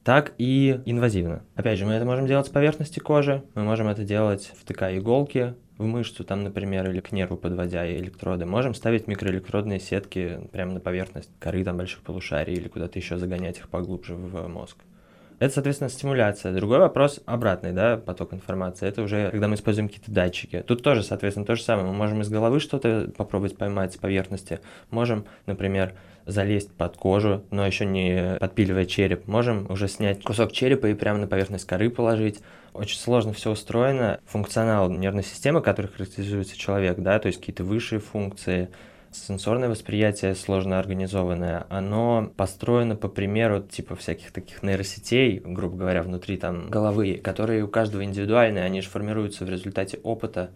так 0.05 0.32
и 0.38 0.79
инвазивно. 0.86 1.43
Опять 1.55 1.77
же, 1.77 1.86
мы 1.86 1.91
это 1.91 2.05
можем 2.05 2.25
делать 2.25 2.47
с 2.47 2.49
поверхности 2.49 2.99
кожи, 2.99 3.43
мы 3.53 3.63
можем 3.63 3.89
это 3.89 4.05
делать 4.05 4.53
втыкая 4.58 4.97
иголки 4.97 5.55
в 5.77 5.84
мышцу, 5.84 6.23
там, 6.23 6.45
например, 6.45 6.89
или 6.89 7.01
к 7.01 7.12
нерву 7.12 7.36
подводя 7.36 7.86
электроды. 7.91 8.45
Можем 8.45 8.73
ставить 8.73 9.08
микроэлектродные 9.08 9.82
сетки 9.82 10.39
прямо 10.53 10.71
на 10.71 10.79
поверхность 10.79 11.32
коры 11.39 11.65
там 11.65 11.75
больших 11.75 11.99
полушарий 11.99 12.53
или 12.53 12.69
куда-то 12.69 12.97
еще 12.97 13.17
загонять 13.17 13.58
их 13.58 13.67
поглубже 13.67 14.15
в 14.15 14.47
мозг. 14.47 14.77
Это, 15.39 15.54
соответственно, 15.54 15.89
стимуляция. 15.89 16.54
Другой 16.54 16.80
вопрос 16.80 17.21
обратный, 17.25 17.71
да, 17.71 17.97
поток 17.97 18.34
информации. 18.34 18.88
Это 18.88 19.02
уже, 19.02 19.32
когда 19.32 19.47
мы 19.47 19.56
используем 19.56 19.88
какие-то 19.88 20.12
датчики. 20.12 20.63
Тут 20.67 20.84
тоже, 20.84 21.02
соответственно, 21.02 21.45
то 21.45 21.56
же 21.56 21.63
самое. 21.63 21.88
Мы 21.88 21.93
можем 21.93 22.21
из 22.21 22.30
головы 22.30 22.60
что-то 22.60 23.10
попробовать 23.15 23.58
поймать 23.58 23.93
с 23.93 23.97
поверхности. 23.97 24.60
Можем, 24.91 25.25
например, 25.45 25.93
залезть 26.25 26.71
под 26.73 26.97
кожу, 26.97 27.43
но 27.52 27.65
еще 27.65 27.86
не 27.86 28.38
подпиливая 28.39 28.86
череп. 28.86 29.28
Можем 29.28 29.65
уже 29.71 29.88
снять 29.88 30.23
кусок 30.23 30.52
черепа 30.52 30.88
и 30.88 30.93
прямо 30.93 31.19
на 31.19 31.28
поверхность 31.28 31.65
коры 31.65 31.89
положить. 31.89 32.41
Очень 32.73 32.99
сложно 32.99 33.32
все 33.32 33.52
устроено. 33.52 34.19
Функционал 34.25 34.89
нервной 34.89 35.23
системы, 35.23 35.62
который 35.62 35.88
характеризуется 35.88 36.58
человек, 36.58 36.99
да, 36.99 37.17
то 37.17 37.28
есть 37.28 37.39
какие-то 37.39 37.63
высшие 37.63 37.99
функции, 37.99 38.69
сенсорное 39.11 39.69
восприятие 39.69 40.35
сложно 40.35 40.79
организованное, 40.79 41.65
оно 41.69 42.31
построено 42.35 42.95
по 42.95 43.07
примеру 43.07 43.61
типа 43.61 43.95
всяких 43.95 44.31
таких 44.31 44.63
нейросетей, 44.63 45.39
грубо 45.39 45.77
говоря, 45.77 46.03
внутри 46.03 46.37
там 46.37 46.69
головы, 46.69 47.15
которые 47.15 47.63
у 47.63 47.67
каждого 47.67 48.03
индивидуальные, 48.03 48.63
они 48.63 48.81
же 48.81 48.89
формируются 48.89 49.45
в 49.45 49.49
результате 49.49 49.99
опыта 50.03 50.51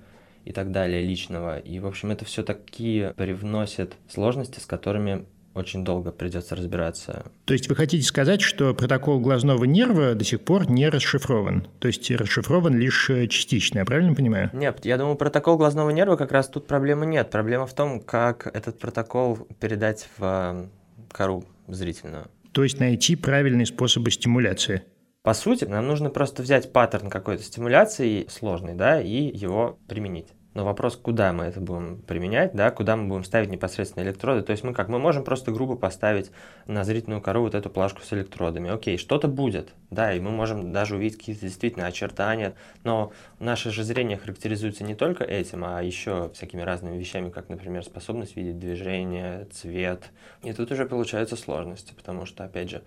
и 0.46 0.52
так 0.52 0.72
далее 0.72 1.04
личного. 1.04 1.60
И, 1.60 1.80
в 1.80 1.88
общем, 1.88 2.12
это 2.12 2.26
все 2.26 2.44
такие 2.44 3.14
привносит 3.14 3.96
сложности, 4.10 4.60
с 4.60 4.66
которыми 4.66 5.26
очень 5.54 5.84
долго 5.84 6.12
придется 6.12 6.56
разбираться. 6.56 7.32
То 7.46 7.54
есть 7.54 7.70
вы 7.70 7.76
хотите 7.76 8.06
сказать, 8.06 8.42
что 8.42 8.74
протокол 8.74 9.20
глазного 9.20 9.66
нерва 9.66 10.16
до 10.16 10.24
сих 10.24 10.42
пор 10.42 10.70
не 10.70 10.90
расшифрован? 10.90 11.68
То 11.80 11.88
есть 11.88 12.10
расшифрован 12.10 12.76
лишь 12.76 13.10
э, 13.10 13.28
частично, 13.28 13.80
я 13.80 13.86
правильно 13.86 14.16
понимаю? 14.16 14.50
Нет, 14.54 14.86
я 14.86 14.98
думаю, 14.98 15.16
протокол 15.16 15.58
глазного 15.58 15.90
нерва 15.92 16.16
как 16.16 16.32
раз 16.32 16.48
тут 16.48 16.68
проблемы 16.68 17.06
нет. 17.06 17.30
Проблема 17.30 17.68
в 17.68 17.74
том, 17.74 18.00
как 18.00 18.48
этот 18.48 18.80
протокол 18.80 19.48
передать 19.60 20.08
в 20.18 20.24
э, 20.24 20.68
кору 21.12 21.46
зрительную. 21.68 22.28
То 22.52 22.64
есть 22.64 22.80
найти 22.80 23.16
правильные 23.16 23.66
способы 23.66 24.12
стимуляции? 24.12 24.84
По 25.24 25.34
сути, 25.34 25.64
нам 25.66 25.88
нужно 25.88 26.10
просто 26.10 26.44
взять 26.44 26.74
паттерн 26.74 27.10
какой-то 27.10 27.44
стимуляции 27.44 28.28
сложный, 28.30 28.76
да, 28.76 29.02
и 29.02 29.36
его 29.36 29.80
применить. 29.88 30.28
Но 30.54 30.66
вопрос, 30.66 30.96
куда 30.96 31.34
мы 31.34 31.46
это 31.46 31.60
будем 31.60 32.02
применять, 32.02 32.54
да, 32.54 32.70
куда 32.70 32.96
мы 32.96 33.08
будем 33.08 33.24
ставить 33.24 33.50
непосредственно 33.50 34.04
электроды. 34.04 34.44
То 34.44 34.52
есть 34.52 34.64
мы 34.64 34.74
как, 34.74 34.88
мы 34.88 35.00
можем 35.00 35.24
просто 35.24 35.52
грубо 35.52 35.76
поставить 35.76 36.32
на 36.68 36.84
зрительную 36.84 37.22
кору 37.22 37.42
вот 37.42 37.56
эту 37.56 37.70
плашку 37.70 38.02
с 38.02 38.14
электродами. 38.14 38.70
Окей, 38.70 38.98
что-то 38.98 39.28
будет, 39.28 39.74
да, 39.90 40.14
и 40.14 40.20
мы 40.20 40.30
можем 40.32 40.72
даже 40.72 40.96
увидеть 40.96 41.18
какие-то 41.18 41.42
действительно 41.42 41.88
очертания, 41.88 42.54
но 42.84 43.12
наше 43.40 43.72
же 43.72 43.84
зрение 43.84 44.18
характеризуется 44.18 44.84
не 44.84 44.96
только 44.96 45.24
этим, 45.24 45.64
а 45.66 45.82
еще 45.82 46.30
всякими 46.34 46.62
разными 46.62 46.98
вещами, 46.98 47.30
как, 47.30 47.50
например, 47.50 47.84
способность 47.84 48.36
видеть 48.36 48.60
движение, 48.60 49.48
цвет. 49.52 50.12
И 50.44 50.54
тут 50.54 50.72
уже 50.72 50.86
получаются 50.86 51.36
сложности, 51.36 51.94
потому 51.94 52.26
что, 52.26 52.44
опять 52.44 52.70
же, 52.70 52.84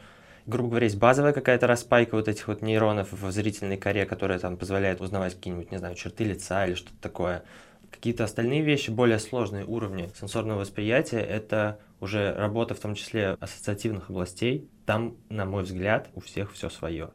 грубо 0.46 0.70
говоря, 0.70 0.84
есть 0.84 0.98
базовая 0.98 1.32
какая-то 1.32 1.66
распайка 1.66 2.14
вот 2.14 2.28
этих 2.28 2.48
вот 2.48 2.62
нейронов 2.62 3.12
в 3.12 3.30
зрительной 3.32 3.76
коре, 3.76 4.06
которая 4.06 4.38
там 4.38 4.56
позволяет 4.56 5.00
узнавать 5.00 5.34
какие-нибудь, 5.34 5.70
не 5.70 5.78
знаю, 5.78 5.94
черты 5.94 6.24
лица 6.24 6.66
или 6.66 6.74
что-то 6.74 6.96
такое. 7.00 7.42
Какие-то 7.90 8.24
остальные 8.24 8.62
вещи, 8.62 8.90
более 8.90 9.18
сложные 9.18 9.64
уровни 9.64 10.10
сенсорного 10.18 10.60
восприятия, 10.60 11.20
это 11.20 11.78
уже 12.00 12.34
работа 12.34 12.74
в 12.74 12.80
том 12.80 12.94
числе 12.94 13.36
ассоциативных 13.40 14.10
областей. 14.10 14.68
Там, 14.84 15.16
на 15.28 15.44
мой 15.44 15.64
взгляд, 15.64 16.08
у 16.14 16.20
всех 16.20 16.52
все 16.52 16.68
свое. 16.68 17.10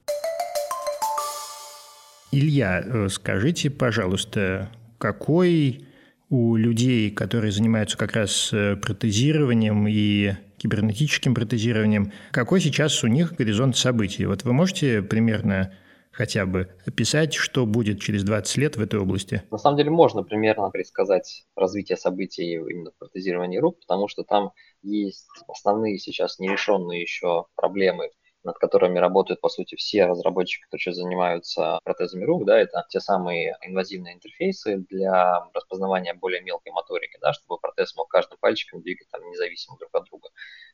Илья, 2.31 2.81
э, 2.81 3.09
скажите, 3.09 3.69
пожалуйста, 3.69 4.69
какой 4.97 5.85
у 6.29 6.55
людей, 6.55 7.11
которые 7.11 7.51
занимаются 7.51 7.97
как 7.97 8.13
раз 8.13 8.51
э, 8.53 8.77
протезированием 8.77 9.85
и 9.87 10.33
кибернетическим 10.61 11.33
протезированием. 11.33 12.11
Какой 12.31 12.61
сейчас 12.61 13.03
у 13.03 13.07
них 13.07 13.33
горизонт 13.33 13.75
событий? 13.77 14.25
Вот 14.25 14.43
вы 14.43 14.53
можете 14.53 15.01
примерно 15.01 15.73
хотя 16.11 16.45
бы 16.45 16.69
описать, 16.85 17.33
что 17.33 17.65
будет 17.65 17.99
через 17.99 18.23
20 18.23 18.57
лет 18.57 18.77
в 18.77 18.81
этой 18.81 18.99
области? 18.99 19.41
На 19.49 19.57
самом 19.57 19.77
деле 19.77 19.89
можно 19.89 20.23
примерно 20.23 20.69
предсказать 20.69 21.45
развитие 21.55 21.97
событий 21.97 22.53
именно 22.53 22.91
в 22.91 22.97
протезировании 22.99 23.57
рук, 23.57 23.79
потому 23.79 24.07
что 24.07 24.23
там 24.23 24.51
есть 24.83 25.27
основные 25.47 25.97
сейчас 25.97 26.37
нерешенные 26.37 27.01
еще 27.01 27.45
проблемы 27.55 28.09
над 28.43 28.57
которыми 28.57 28.99
работают, 28.99 29.41
по 29.41 29.49
сути, 29.49 29.75
все 29.75 30.05
разработчики, 30.05 30.65
которые 30.69 30.95
занимаются 30.95 31.79
протезами 31.83 32.23
рук, 32.23 32.45
да, 32.45 32.59
это 32.59 32.85
те 32.89 32.99
самые 32.99 33.57
инвазивные 33.61 34.15
интерфейсы 34.15 34.77
для 34.89 35.45
распознавания 35.53 36.13
более 36.13 36.41
мелкой 36.41 36.71
моторики, 36.71 37.17
да, 37.21 37.33
чтобы 37.33 37.59
протез 37.59 37.95
мог 37.95 38.09
каждым 38.09 38.37
пальчиком 38.39 38.81
двигать 38.81 39.09
там 39.09 39.21
независимо 39.29 39.77
друг 39.77 39.93
от 39.93 40.05
друга. 40.05 40.29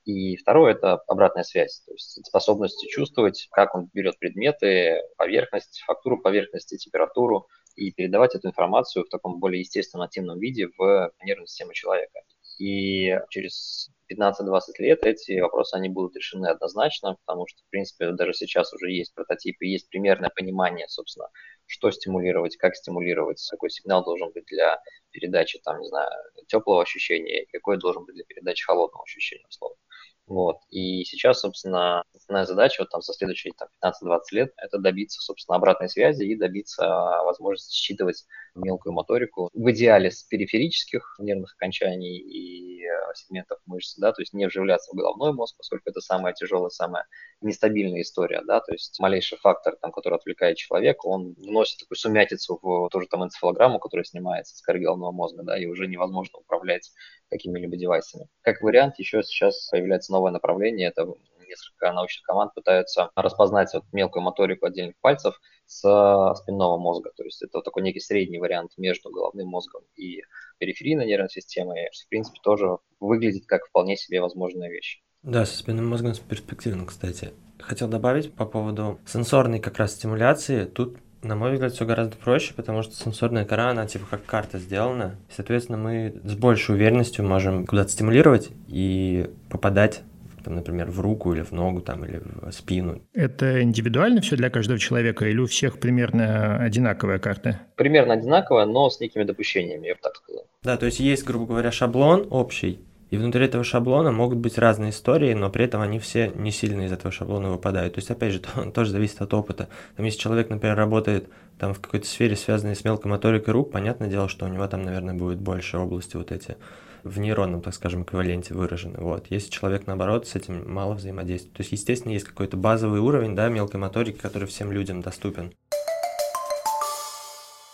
И 0.06 0.38
второе– 0.38 0.72
это 0.74 0.96
обратная 1.08 1.44
связь, 1.44 1.82
то 1.86 1.92
есть 1.92 2.26
способность 2.26 2.88
чувствовать, 2.90 3.48
как 3.52 3.76
он 3.76 3.90
берет 3.94 4.18
предметы, 4.20 5.02
поверхность, 5.18 5.82
фактуру 5.86 6.22
поверхности, 6.22 6.78
температуру, 6.78 7.48
и 7.78 7.92
передавать 7.92 8.36
эту 8.36 8.50
информацию 8.50 9.06
в 9.06 9.10
таком 9.10 9.40
более 9.40 9.62
естественном 9.62 10.06
нативном 10.06 10.40
виде 10.40 10.68
в 10.78 11.12
нервную 11.24 11.48
систему 11.48 11.74
человека. 11.74 12.22
И 12.60 13.20
через 13.30 13.90
15-20 14.08 14.80
лет 14.80 15.04
эти 15.04 15.40
вопросы 15.40 15.76
они 15.76 15.90
будут 15.90 16.16
решены 16.16 16.48
однозначно, 16.48 17.18
потому 17.26 17.46
что, 17.48 17.62
в 17.62 17.70
принципе, 17.70 18.12
даже 18.12 18.34
сейчас 18.34 18.74
уже 18.74 18.92
есть 18.92 19.14
прототипы, 19.14 19.66
есть 19.66 19.90
примерное 19.90 20.30
понимание, 20.30 20.88
собственно, 20.88 21.28
что 21.66 21.92
стимулировать, 21.92 22.58
как 22.58 22.76
стимулировать, 22.76 23.46
какой 23.52 23.70
сигнал 23.70 24.04
должен 24.04 24.32
быть 24.32 24.46
для 24.46 24.82
передачи, 25.12 25.60
там, 25.64 25.80
не 25.82 25.88
знаю, 25.88 26.10
теплого 26.48 26.82
ощущения, 26.82 27.46
какой 27.52 27.78
должен 27.78 28.06
быть 28.06 28.16
для 28.16 28.24
передачи 28.24 28.66
холодного 28.66 29.04
ощущения, 29.04 29.46
условно. 29.50 29.78
Вот. 30.28 30.58
И 30.70 31.06
сейчас, 31.06 31.40
собственно, 31.40 32.04
основная 32.14 32.46
задача 32.46 32.82
вот 32.82 32.90
там 32.90 33.02
со 33.02 33.14
следующей 33.14 33.54
там, 33.58 33.70
15-20 33.82 34.20
лет– 34.32 34.54
это 34.58 34.78
добиться, 34.78 35.22
собственно, 35.22 35.56
обратной 35.56 35.88
связи 35.88 36.24
и 36.24 36.36
добиться 36.36 36.86
возможности 37.24 37.74
считывать 37.74 38.26
мелкую 38.54 38.92
моторику. 38.94 39.50
В 39.54 39.72
идеале 39.72 40.12
с 40.12 40.24
периферических 40.24 41.16
нервных 41.20 41.56
окончаний 41.56 42.18
и 42.18 42.84
э, 42.86 43.14
сегментов 43.16 43.60
мышц, 43.66 43.96
да, 43.98 44.12
то 44.12 44.22
есть 44.22 44.34
не 44.34 44.48
вживляться 44.48 44.92
в 44.92 44.98
головной 44.98 45.32
мозг, 45.32 45.56
поскольку 45.58 45.90
это 45.90 46.02
самая 46.02 46.34
тяжелая, 46.34 46.70
самая 46.70 47.06
нестабильная 47.40 48.02
история, 48.02 48.42
да, 48.46 48.60
то 48.60 48.74
есть 48.74 49.00
малейший 49.00 49.38
фактор, 49.38 49.78
там, 49.78 49.94
который 49.94 50.16
отвлекает 50.16 50.58
человека, 50.58 51.06
он 51.06 51.36
вносит 51.38 51.80
такую 51.80 51.98
сумятицу 51.98 52.60
в 52.62 52.90
ту 52.90 53.00
же 53.00 53.08
там 53.08 53.24
энцефалограмму, 53.24 53.80
которая 53.80 54.04
снимается 54.04 54.58
с 54.58 54.62
коры 54.62 54.80
головного 54.80 55.12
мозга, 55.12 55.44
да, 55.44 55.58
и 55.58 55.68
уже 55.68 55.88
невозможно 55.88 56.40
управлять 56.40 56.92
какими-либо 57.30 57.76
девайсами. 57.78 58.28
Как 58.42 58.62
вариант, 58.62 59.00
еще 59.00 59.24
сейчас 59.24 59.70
появляется 59.70 60.12
новое 60.12 60.32
направление, 60.32 60.90
это 60.90 61.06
несколько 61.48 61.92
научных 61.94 62.26
команд 62.26 62.54
пытаются 62.54 63.10
распознать 63.16 63.74
вот 63.74 63.84
мелкую 63.92 64.24
моторику 64.24 64.66
отдельных 64.66 64.96
пальцев 65.02 65.40
с 65.66 66.34
спинного 66.36 66.78
мозга. 66.78 67.12
То 67.16 67.24
есть 67.24 67.42
это 67.42 67.58
вот 67.58 67.66
такой 67.66 67.84
некий 67.84 68.00
средний 68.00 68.38
вариант 68.38 68.72
между 68.78 69.10
головным 69.10 69.48
мозгом 69.48 69.84
и 69.96 70.22
периферийной 70.60 71.06
нервной 71.06 71.30
системой. 71.30 71.90
В 72.06 72.10
принципе, 72.10 72.40
тоже 72.44 72.78
выглядит 73.00 73.46
как 73.46 73.66
вполне 73.66 73.96
себе 73.96 74.22
возможная 74.22 74.70
вещь. 74.70 75.02
Да, 75.24 75.46
со 75.46 75.58
спинным 75.58 75.88
мозгом 75.88 76.14
перспективно, 76.30 76.86
кстати. 76.86 77.34
Хотел 77.60 77.88
добавить 77.88 78.34
по 78.34 78.46
поводу 78.46 79.00
сенсорной 79.06 79.60
как 79.60 79.78
раз 79.78 79.94
стимуляции. 79.94 80.66
Тут 80.66 80.98
на 81.24 81.36
мой 81.36 81.54
взгляд, 81.54 81.74
все 81.74 81.86
гораздо 81.86 82.16
проще, 82.18 82.54
потому 82.54 82.84
что 82.84 82.96
сенсорная 82.96 83.46
кора, 83.46 83.70
она 83.70 83.86
типа 83.86 84.06
как 84.10 84.26
карта 84.26 84.60
сделана. 84.60 85.16
И, 85.30 85.34
соответственно, 85.34 85.78
мы 85.78 86.14
с 86.24 86.36
большей 86.36 86.76
уверенностью 86.76 87.26
можем 87.26 87.66
куда-то 87.66 87.90
стимулировать 87.90 88.50
и 88.68 89.30
попадать 89.50 90.04
там, 90.48 90.56
например, 90.56 90.90
в 90.90 91.02
руку 91.02 91.34
или 91.34 91.42
в 91.42 91.52
ногу 91.52 91.82
там, 91.82 92.06
или 92.06 92.22
в 92.24 92.52
спину. 92.52 93.02
Это 93.14 93.62
индивидуально 93.62 94.22
все 94.22 94.38
для 94.38 94.50
каждого 94.50 94.80
человека 94.80 95.26
или 95.28 95.40
у 95.40 95.46
всех 95.46 95.78
примерно 95.78 96.58
одинаковая 96.58 97.20
карта? 97.20 97.60
Примерно 97.76 98.14
одинаковая, 98.14 98.66
но 98.66 98.90
с 98.90 99.02
некими 99.02 99.24
допущениями, 99.24 99.88
я 99.88 99.96
бы 99.96 100.00
так 100.02 100.16
сказал. 100.16 100.48
Да, 100.64 100.78
то 100.78 100.86
есть 100.86 101.02
есть, 101.02 101.26
грубо 101.26 101.48
говоря, 101.48 101.72
шаблон 101.72 102.28
общий, 102.30 102.80
и 103.10 103.18
внутри 103.18 103.46
этого 103.46 103.64
шаблона 103.64 104.12
могут 104.12 104.40
быть 104.40 104.58
разные 104.58 104.90
истории, 104.92 105.34
но 105.34 105.50
при 105.50 105.66
этом 105.66 105.82
они 105.82 106.00
все 106.00 106.32
не 106.36 106.52
сильно 106.52 106.84
из 106.84 106.92
этого 106.92 107.12
шаблона 107.12 107.50
выпадают. 107.50 107.94
То 107.94 108.00
есть, 108.00 108.12
опять 108.12 108.34
же, 108.34 108.40
то, 108.56 108.70
тоже 108.72 108.92
зависит 108.92 109.22
от 109.22 109.34
опыта. 109.34 109.70
Там, 109.96 110.06
если 110.06 110.20
человек, 110.20 110.50
например, 110.50 110.76
работает 110.76 111.30
там 111.58 111.74
в 111.74 111.80
какой-то 111.80 112.06
сфере, 112.06 112.36
связанной 112.36 112.76
с 112.76 112.84
мелкой 112.84 113.08
моторикой 113.08 113.54
рук, 113.54 113.72
понятное 113.72 114.10
дело, 114.10 114.28
что 114.28 114.46
у 114.46 114.50
него 114.50 114.68
там, 114.68 114.84
наверное, 114.84 115.14
будет 115.14 115.40
больше 115.40 115.78
области 115.78 116.18
вот 116.18 116.32
эти 116.32 116.58
в 117.04 117.20
нейронном, 117.20 117.62
так 117.62 117.74
скажем, 117.74 118.04
эквиваленте 118.04 118.54
выражены. 118.54 119.00
Вот. 119.00 119.28
Если 119.30 119.50
человек, 119.50 119.88
наоборот, 119.88 120.28
с 120.28 120.36
этим 120.36 120.70
мало 120.72 120.94
взаимодействует. 120.94 121.54
То 121.54 121.62
есть, 121.62 121.72
естественно, 121.72 122.12
есть 122.12 122.26
какой-то 122.26 122.58
базовый 122.58 123.00
уровень 123.00 123.36
да, 123.36 123.48
мелкой 123.48 123.80
моторики, 123.80 124.18
который 124.18 124.48
всем 124.48 124.72
людям 124.72 125.02
доступен. 125.02 125.54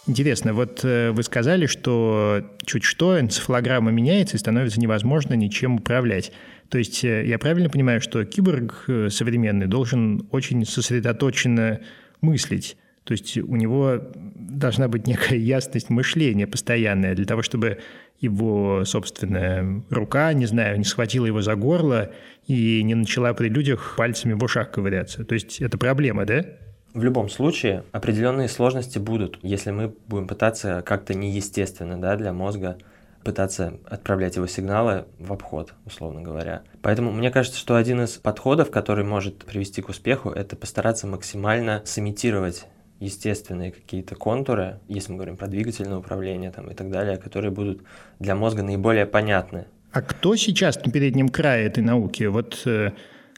Интересно, 0.05 0.53
вот 0.53 0.81
э, 0.83 1.11
вы 1.11 1.23
сказали, 1.23 1.65
что 1.65 2.43
чуть 2.65 2.83
что 2.83 3.17
энцефалограмма 3.17 3.91
меняется 3.91 4.35
и 4.35 4.39
становится 4.39 4.81
невозможно 4.81 5.33
ничем 5.33 5.75
управлять. 5.75 6.33
То 6.67 6.77
есть 6.77 7.05
э, 7.05 7.25
я 7.25 7.39
правильно 7.39 7.69
понимаю, 7.69 8.01
что 8.01 8.25
киборг 8.25 8.83
э, 8.87 9.07
современный 9.09 9.67
должен 9.67 10.27
очень 10.31 10.65
сосредоточенно 10.65 11.79
мыслить, 12.19 12.75
то 13.05 13.11
есть 13.13 13.37
у 13.37 13.55
него 13.55 13.99
должна 14.15 14.87
быть 14.87 15.07
некая 15.07 15.37
ясность 15.37 15.89
мышления 15.89 16.47
постоянная 16.47 17.15
для 17.15 17.25
того, 17.25 17.41
чтобы 17.41 17.79
его 18.19 18.85
собственная 18.85 19.83
рука, 19.89 20.31
не 20.33 20.45
знаю, 20.45 20.77
не 20.77 20.85
схватила 20.85 21.25
его 21.25 21.41
за 21.41 21.55
горло 21.55 22.11
и 22.47 22.81
не 22.83 22.95
начала 22.95 23.33
при 23.33 23.49
людях 23.49 23.95
пальцами 23.97 24.33
в 24.33 24.43
ушах 24.43 24.71
ковыряться. 24.71 25.25
То 25.25 25.33
есть 25.33 25.61
это 25.61 25.77
проблема, 25.77 26.25
да? 26.25 26.45
В 26.93 27.03
любом 27.03 27.27
случае 27.29 27.83
определенные 27.91 28.47
сложности 28.47 28.99
будут, 28.99 29.39
если 29.41 29.71
мы 29.71 29.95
будем 30.07 30.27
пытаться 30.27 30.83
как-то 30.85 31.15
неестественно 31.15 31.99
да, 31.99 32.15
для 32.15 32.33
мозга 32.33 32.77
пытаться 33.23 33.79
отправлять 33.85 34.35
его 34.35 34.45
сигналы 34.45 35.05
в 35.17 35.33
обход, 35.33 35.73
условно 35.85 36.21
говоря. 36.21 36.61
Поэтому 36.81 37.11
мне 37.11 37.31
кажется, 37.31 37.57
что 37.57 37.77
один 37.77 38.03
из 38.03 38.11
подходов, 38.17 38.69
который 38.69 39.05
может 39.05 39.43
привести 39.45 39.81
к 39.81 39.89
успеху, 39.89 40.29
это 40.29 40.55
постараться 40.55 41.07
максимально 41.07 41.81
сымитировать 41.85 42.67
естественные 42.99 43.71
какие-то 43.71 44.15
контуры, 44.15 44.79
если 44.87 45.11
мы 45.11 45.17
говорим 45.17 45.37
про 45.37 45.47
двигательное 45.47 45.97
управление 45.97 46.51
там, 46.51 46.69
и 46.69 46.73
так 46.75 46.91
далее, 46.91 47.17
которые 47.17 47.51
будут 47.51 47.81
для 48.19 48.35
мозга 48.35 48.61
наиболее 48.61 49.05
понятны. 49.05 49.65
А 49.91 50.01
кто 50.01 50.35
сейчас 50.35 50.83
на 50.85 50.91
переднем 50.91 51.29
крае 51.29 51.67
этой 51.67 51.83
науки? 51.83 52.23
Вот 52.23 52.61
э, 52.65 52.91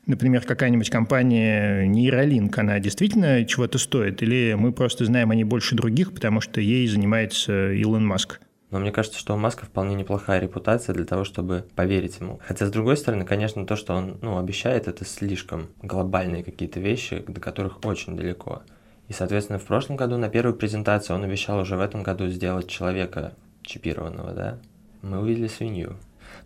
например, 0.07 0.41
какая-нибудь 0.41 0.89
компания 0.89 1.85
Neuralink, 1.85 2.53
она 2.57 2.79
действительно 2.79 3.45
чего-то 3.45 3.77
стоит? 3.77 4.21
Или 4.21 4.55
мы 4.57 4.71
просто 4.71 5.05
знаем 5.05 5.31
о 5.31 5.35
ней 5.35 5.43
больше 5.43 5.75
других, 5.75 6.13
потому 6.13 6.41
что 6.41 6.61
ей 6.61 6.87
занимается 6.87 7.71
Илон 7.71 8.05
Маск? 8.05 8.39
Но 8.71 8.79
мне 8.79 8.91
кажется, 8.91 9.19
что 9.19 9.35
у 9.35 9.37
Маска 9.37 9.65
вполне 9.65 9.95
неплохая 9.95 10.41
репутация 10.41 10.93
для 10.93 11.05
того, 11.05 11.23
чтобы 11.23 11.65
поверить 11.75 12.19
ему. 12.19 12.39
Хотя, 12.45 12.65
с 12.65 12.71
другой 12.71 12.97
стороны, 12.97 13.23
конечно, 13.23 13.65
то, 13.65 13.75
что 13.75 13.93
он 13.93 14.17
ну, 14.21 14.37
обещает, 14.37 14.87
это 14.87 15.05
слишком 15.05 15.67
глобальные 15.81 16.43
какие-то 16.43 16.79
вещи, 16.79 17.23
до 17.27 17.39
которых 17.39 17.85
очень 17.85 18.17
далеко. 18.17 18.63
И, 19.07 19.13
соответственно, 19.13 19.59
в 19.59 19.63
прошлом 19.63 19.95
году 19.95 20.17
на 20.17 20.29
первую 20.29 20.55
презентацию 20.55 21.15
он 21.15 21.23
обещал 21.23 21.59
уже 21.59 21.77
в 21.77 21.79
этом 21.79 22.03
году 22.03 22.27
сделать 22.27 22.67
человека 22.67 23.33
чипированного, 23.61 24.31
да? 24.33 24.59
Мы 25.03 25.19
увидели 25.19 25.47
свинью. 25.47 25.97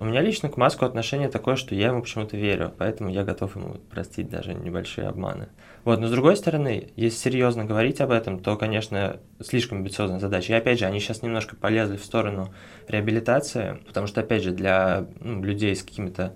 У 0.01 0.05
меня 0.05 0.21
лично 0.21 0.47
к 0.47 0.55
Маску 0.55 0.85
отношение 0.85 1.27
такое, 1.27 1.57
что 1.57 1.75
я 1.75 1.87
ему 1.87 2.01
почему-то 2.01 2.37
верю, 2.37 2.73
поэтому 2.77 3.09
я 3.09 3.25
готов 3.25 3.57
ему 3.57 3.75
простить 3.91 4.29
даже 4.29 4.53
небольшие 4.53 5.07
обманы. 5.07 5.49
Вот, 5.83 5.99
но 5.99 6.07
с 6.07 6.11
другой 6.11 6.37
стороны, 6.37 6.87
если 6.95 7.17
серьезно 7.17 7.65
говорить 7.65 7.99
об 7.99 8.11
этом, 8.11 8.39
то, 8.39 8.55
конечно, 8.55 9.17
слишком 9.41 9.79
амбициозная 9.79 10.19
задача. 10.19 10.53
И 10.53 10.55
опять 10.55 10.79
же, 10.79 10.85
они 10.85 11.01
сейчас 11.01 11.21
немножко 11.21 11.57
полезли 11.57 11.97
в 11.97 12.05
сторону 12.05 12.53
реабилитации, 12.87 13.79
потому 13.87 14.07
что, 14.07 14.21
опять 14.21 14.43
же, 14.43 14.51
для 14.51 15.05
ну, 15.19 15.43
людей 15.43 15.75
с 15.75 15.83
какими-то 15.83 16.33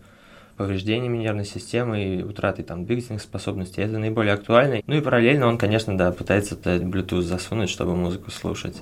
повреждениями 0.58 1.18
нервной 1.18 1.46
системы 1.46 2.04
и 2.04 2.22
утратой 2.22 2.66
там 2.66 2.86
двигательных 2.86 3.22
способностей. 3.22 3.82
Это 3.82 3.98
наиболее 3.98 4.34
актуально. 4.34 4.82
Ну 4.88 4.96
и 4.96 5.02
параллельно 5.02 5.48
он, 5.48 5.58
конечно, 5.58 5.98
да, 5.98 6.12
пытается 6.12 6.56
Bluetooth 6.56 7.22
засунуть, 7.22 7.70
чтобы 7.70 7.96
музыку 7.96 8.30
слушать. 8.30 8.82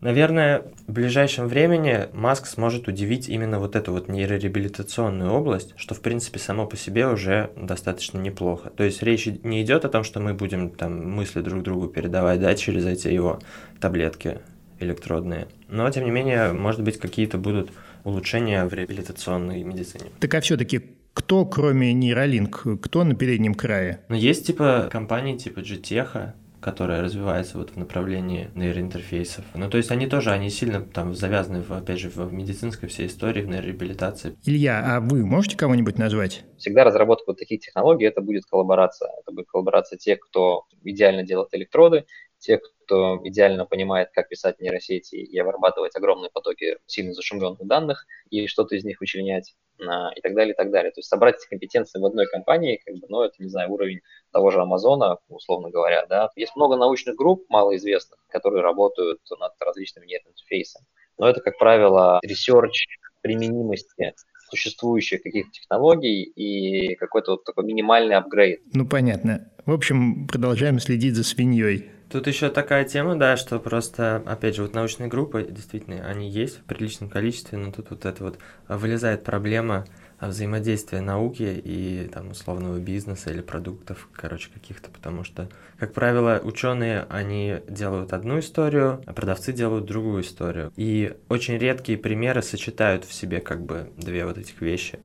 Наверное, 0.00 0.62
в 0.86 0.92
ближайшем 0.92 1.48
времени 1.48 2.08
Маск 2.12 2.46
сможет 2.46 2.86
удивить 2.86 3.28
именно 3.28 3.58
вот 3.58 3.74
эту 3.74 3.92
вот 3.92 4.08
нейрореабилитационную 4.08 5.32
область, 5.32 5.74
что 5.76 5.94
в 5.94 6.00
принципе 6.00 6.38
само 6.38 6.66
по 6.66 6.76
себе 6.76 7.08
уже 7.08 7.50
достаточно 7.56 8.18
неплохо. 8.18 8.70
То 8.70 8.84
есть 8.84 9.02
речь 9.02 9.26
не 9.26 9.62
идет 9.62 9.84
о 9.84 9.88
том, 9.88 10.04
что 10.04 10.20
мы 10.20 10.34
будем 10.34 10.70
там 10.70 11.10
мысли 11.10 11.40
друг 11.40 11.64
другу 11.64 11.88
передавать, 11.88 12.40
да, 12.40 12.54
через 12.54 12.86
эти 12.86 13.08
его 13.08 13.40
таблетки 13.80 14.38
электродные. 14.78 15.48
Но, 15.68 15.90
тем 15.90 16.04
не 16.04 16.12
менее, 16.12 16.52
может 16.52 16.82
быть, 16.82 16.98
какие-то 16.98 17.36
будут 17.36 17.72
улучшения 18.04 18.64
в 18.64 18.72
реабилитационной 18.72 19.64
медицине. 19.64 20.10
Так 20.20 20.32
а 20.34 20.40
все-таки 20.40 20.82
кто, 21.12 21.44
кроме 21.44 21.92
Neuralink, 21.92 22.78
кто 22.78 23.02
на 23.02 23.16
переднем 23.16 23.54
крае? 23.54 24.00
Ну, 24.08 24.14
есть 24.14 24.46
типа 24.46 24.88
компании 24.92 25.36
типа 25.36 25.58
GTECH, 25.58 26.32
которая 26.60 27.02
развивается 27.02 27.58
вот 27.58 27.70
в 27.70 27.76
направлении 27.76 28.50
нейроинтерфейсов. 28.54 29.44
Ну, 29.54 29.70
то 29.70 29.76
есть 29.76 29.90
они 29.90 30.06
тоже, 30.06 30.30
они 30.30 30.50
сильно 30.50 30.80
там 30.80 31.14
завязаны, 31.14 31.62
в, 31.62 31.72
опять 31.72 31.98
же, 31.98 32.08
в 32.08 32.32
медицинской 32.32 32.88
всей 32.88 33.06
истории, 33.06 33.42
в 33.42 33.48
нейрореабилитации. 33.48 34.36
Илья, 34.44 34.96
а 34.96 35.00
вы 35.00 35.24
можете 35.24 35.56
кого-нибудь 35.56 35.98
назвать? 35.98 36.44
Всегда 36.56 36.84
разработка 36.84 37.24
вот 37.28 37.38
таких 37.38 37.60
технологий, 37.60 38.06
это 38.06 38.20
будет 38.20 38.44
коллаборация. 38.46 39.10
Это 39.20 39.32
будет 39.32 39.46
коллаборация 39.46 39.96
тех, 39.98 40.18
кто 40.20 40.64
идеально 40.82 41.22
делает 41.22 41.48
электроды, 41.52 42.04
тех, 42.38 42.60
кто 42.84 43.20
идеально 43.24 43.66
понимает, 43.66 44.10
как 44.12 44.28
писать 44.28 44.60
нейросети 44.60 45.16
и 45.16 45.38
обрабатывать 45.38 45.94
огромные 45.96 46.30
потоки 46.30 46.78
сильно 46.86 47.12
зашумленных 47.12 47.66
данных 47.66 48.06
и 48.30 48.46
что-то 48.46 48.76
из 48.76 48.84
них 48.84 49.00
вычленять 49.00 49.54
а, 49.80 50.10
и 50.14 50.20
так 50.20 50.34
далее, 50.34 50.54
и 50.54 50.56
так 50.56 50.70
далее. 50.70 50.90
То 50.90 51.00
есть 51.00 51.08
собрать 51.08 51.36
эти 51.36 51.48
компетенции 51.48 52.00
в 52.00 52.06
одной 52.06 52.26
компании, 52.26 52.80
как 52.84 52.96
бы, 52.96 53.06
ну, 53.08 53.22
это, 53.22 53.34
не 53.38 53.48
знаю, 53.48 53.70
уровень 53.70 54.00
того 54.32 54.50
же 54.50 54.60
Амазона, 54.60 55.18
условно 55.28 55.70
говоря, 55.70 56.06
да. 56.06 56.30
Есть 56.36 56.56
много 56.56 56.76
научных 56.76 57.16
групп, 57.16 57.44
малоизвестных, 57.48 58.18
которые 58.28 58.62
работают 58.62 59.20
над 59.38 59.52
различными 59.60 60.06
нейроинтерфейсами. 60.06 60.86
Но 61.18 61.28
это, 61.28 61.40
как 61.40 61.58
правило, 61.58 62.20
research 62.22 62.86
применимости 63.20 64.14
существующих 64.50 65.22
каких-то 65.22 65.50
технологий 65.52 66.22
и 66.22 66.94
какой-то 66.94 67.32
вот 67.32 67.44
такой 67.44 67.64
минимальный 67.64 68.16
апгрейд. 68.16 68.62
Ну, 68.72 68.86
понятно. 68.86 69.52
В 69.66 69.72
общем, 69.72 70.26
продолжаем 70.26 70.78
следить 70.78 71.14
за 71.14 71.24
свиньей. 71.24 71.90
Тут 72.10 72.26
еще 72.26 72.48
такая 72.48 72.84
тема, 72.84 73.16
да, 73.16 73.36
что 73.36 73.58
просто, 73.58 74.22
опять 74.24 74.56
же, 74.56 74.62
вот 74.62 74.74
научные 74.74 75.10
группы, 75.10 75.46
действительно, 75.48 76.06
они 76.06 76.30
есть 76.30 76.58
в 76.58 76.62
приличном 76.62 77.10
количестве, 77.10 77.58
но 77.58 77.70
тут 77.70 77.90
вот 77.90 78.06
это 78.06 78.24
вот 78.24 78.38
вылезает 78.66 79.24
проблема 79.24 79.84
взаимодействия 80.18 81.02
науки 81.02 81.60
и 81.62 82.08
там 82.10 82.30
условного 82.30 82.78
бизнеса 82.78 83.30
или 83.30 83.42
продуктов, 83.42 84.08
короче, 84.14 84.48
каких-то, 84.52 84.90
потому 84.90 85.22
что, 85.22 85.50
как 85.78 85.92
правило, 85.92 86.40
ученые, 86.42 87.06
они 87.10 87.58
делают 87.68 88.14
одну 88.14 88.38
историю, 88.38 89.02
а 89.04 89.12
продавцы 89.12 89.52
делают 89.52 89.84
другую 89.84 90.22
историю. 90.22 90.72
И 90.76 91.14
очень 91.28 91.58
редкие 91.58 91.98
примеры 91.98 92.40
сочетают 92.40 93.04
в 93.04 93.12
себе 93.12 93.40
как 93.40 93.62
бы 93.66 93.92
две 93.98 94.24
вот 94.24 94.38
этих 94.38 94.62
вещи. 94.62 94.98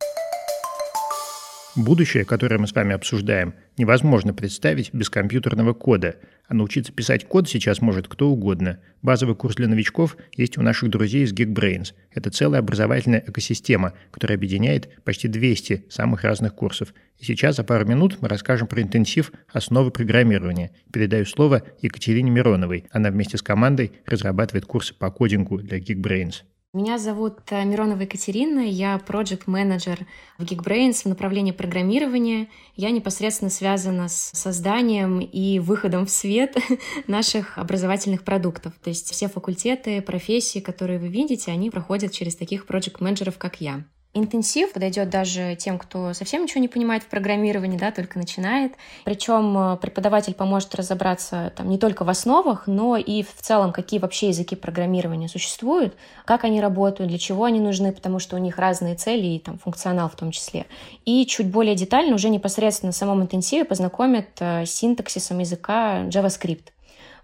Будущее, 1.75 2.23
которое 2.23 2.59
мы 2.59 2.67
с 2.67 2.73
вами 2.73 2.93
обсуждаем, 2.93 3.55
невозможно 3.77 4.31
представить 4.31 4.93
без 4.93 5.09
компьютерного 5.09 5.73
кода, 5.73 6.17
а 6.47 6.53
научиться 6.53 6.91
писать 6.91 7.25
код 7.25 7.49
сейчас 7.49 7.81
может 7.81 8.07
кто 8.07 8.29
угодно. 8.29 8.79
Базовый 9.01 9.35
курс 9.35 9.55
для 9.55 9.67
новичков 9.67 10.17
есть 10.35 10.57
у 10.57 10.61
наших 10.61 10.89
друзей 10.89 11.23
из 11.23 11.33
Geekbrains. 11.33 11.93
Это 12.11 12.29
целая 12.29 12.59
образовательная 12.59 13.23
экосистема, 13.25 13.93
которая 14.11 14.37
объединяет 14.37 15.03
почти 15.03 15.27
200 15.27 15.85
самых 15.89 16.23
разных 16.23 16.55
курсов. 16.55 16.93
И 17.17 17.25
сейчас 17.25 17.55
за 17.55 17.63
пару 17.63 17.85
минут 17.85 18.17
мы 18.21 18.27
расскажем 18.27 18.67
про 18.67 18.81
интенсив 18.81 19.31
«Основы 19.51 19.91
программирования». 19.91 20.71
Передаю 20.91 21.25
слово 21.25 21.63
Екатерине 21.81 22.31
Мироновой. 22.31 22.85
Она 22.91 23.09
вместе 23.09 23.37
с 23.37 23.41
командой 23.41 23.93
разрабатывает 24.05 24.65
курсы 24.65 24.93
по 24.93 25.11
кодингу 25.11 25.57
для 25.59 25.79
Geekbrains. 25.79 26.43
Меня 26.75 26.97
зовут 26.97 27.37
э, 27.51 27.63
Миронова 27.65 28.01
Екатерина, 28.01 28.61
я 28.61 28.97
проект 28.97 29.45
менеджер 29.45 30.07
в 30.39 30.43
Geekbrains 30.43 31.03
в 31.03 31.05
направлении 31.05 31.51
программирования. 31.51 32.49
Я 32.75 32.89
непосредственно 32.89 33.51
связана 33.51 34.09
с 34.09 34.31
созданием 34.33 35.19
и 35.19 35.59
выходом 35.59 36.07
в 36.07 36.09
свет 36.09 36.57
наших 37.07 37.59
образовательных 37.59 38.23
продуктов. 38.23 38.73
То 38.83 38.89
есть 38.89 39.11
все 39.11 39.27
факультеты, 39.27 40.01
профессии, 40.01 40.57
которые 40.57 40.97
вы 40.97 41.09
видите, 41.09 41.51
они 41.51 41.69
проходят 41.69 42.11
через 42.11 42.35
таких 42.35 42.65
проект 42.65 42.99
менеджеров 43.01 43.37
как 43.37 43.61
я. 43.61 43.83
Интенсив 44.15 44.73
подойдет 44.73 45.09
даже 45.09 45.55
тем, 45.55 45.79
кто 45.79 46.13
совсем 46.13 46.43
ничего 46.43 46.61
не 46.61 46.67
понимает 46.67 47.01
в 47.01 47.07
программировании, 47.07 47.79
да, 47.79 47.91
только 47.91 48.19
начинает. 48.19 48.73
Причем 49.05 49.57
э, 49.57 49.77
преподаватель 49.77 50.35
поможет 50.35 50.75
разобраться 50.75 51.51
там 51.55 51.67
не 51.67 51.79
только 51.79 52.03
в 52.03 52.09
основах, 52.09 52.67
но 52.67 52.95
и 52.95 53.23
в 53.23 53.33
целом, 53.41 53.73
какие 53.73 53.99
вообще 53.99 54.27
языки 54.27 54.55
программирования 54.55 55.27
существуют, 55.27 55.95
как 56.25 56.43
они 56.43 56.61
работают, 56.61 57.09
для 57.09 57.17
чего 57.17 57.45
они 57.45 57.59
нужны, 57.59 57.91
потому 57.91 58.19
что 58.19 58.35
у 58.35 58.39
них 58.39 58.59
разные 58.59 58.93
цели 58.93 59.25
и 59.25 59.39
там 59.39 59.57
функционал 59.57 60.09
в 60.09 60.15
том 60.15 60.29
числе. 60.29 60.67
И 61.05 61.25
чуть 61.25 61.47
более 61.47 61.73
детально 61.73 62.13
уже 62.13 62.29
непосредственно 62.29 62.91
в 62.91 62.95
самом 62.95 63.23
интенсиве 63.23 63.65
познакомят 63.65 64.27
э, 64.39 64.67
с 64.67 64.71
синтаксисом 64.71 65.39
языка 65.39 66.03
JavaScript. 66.03 66.65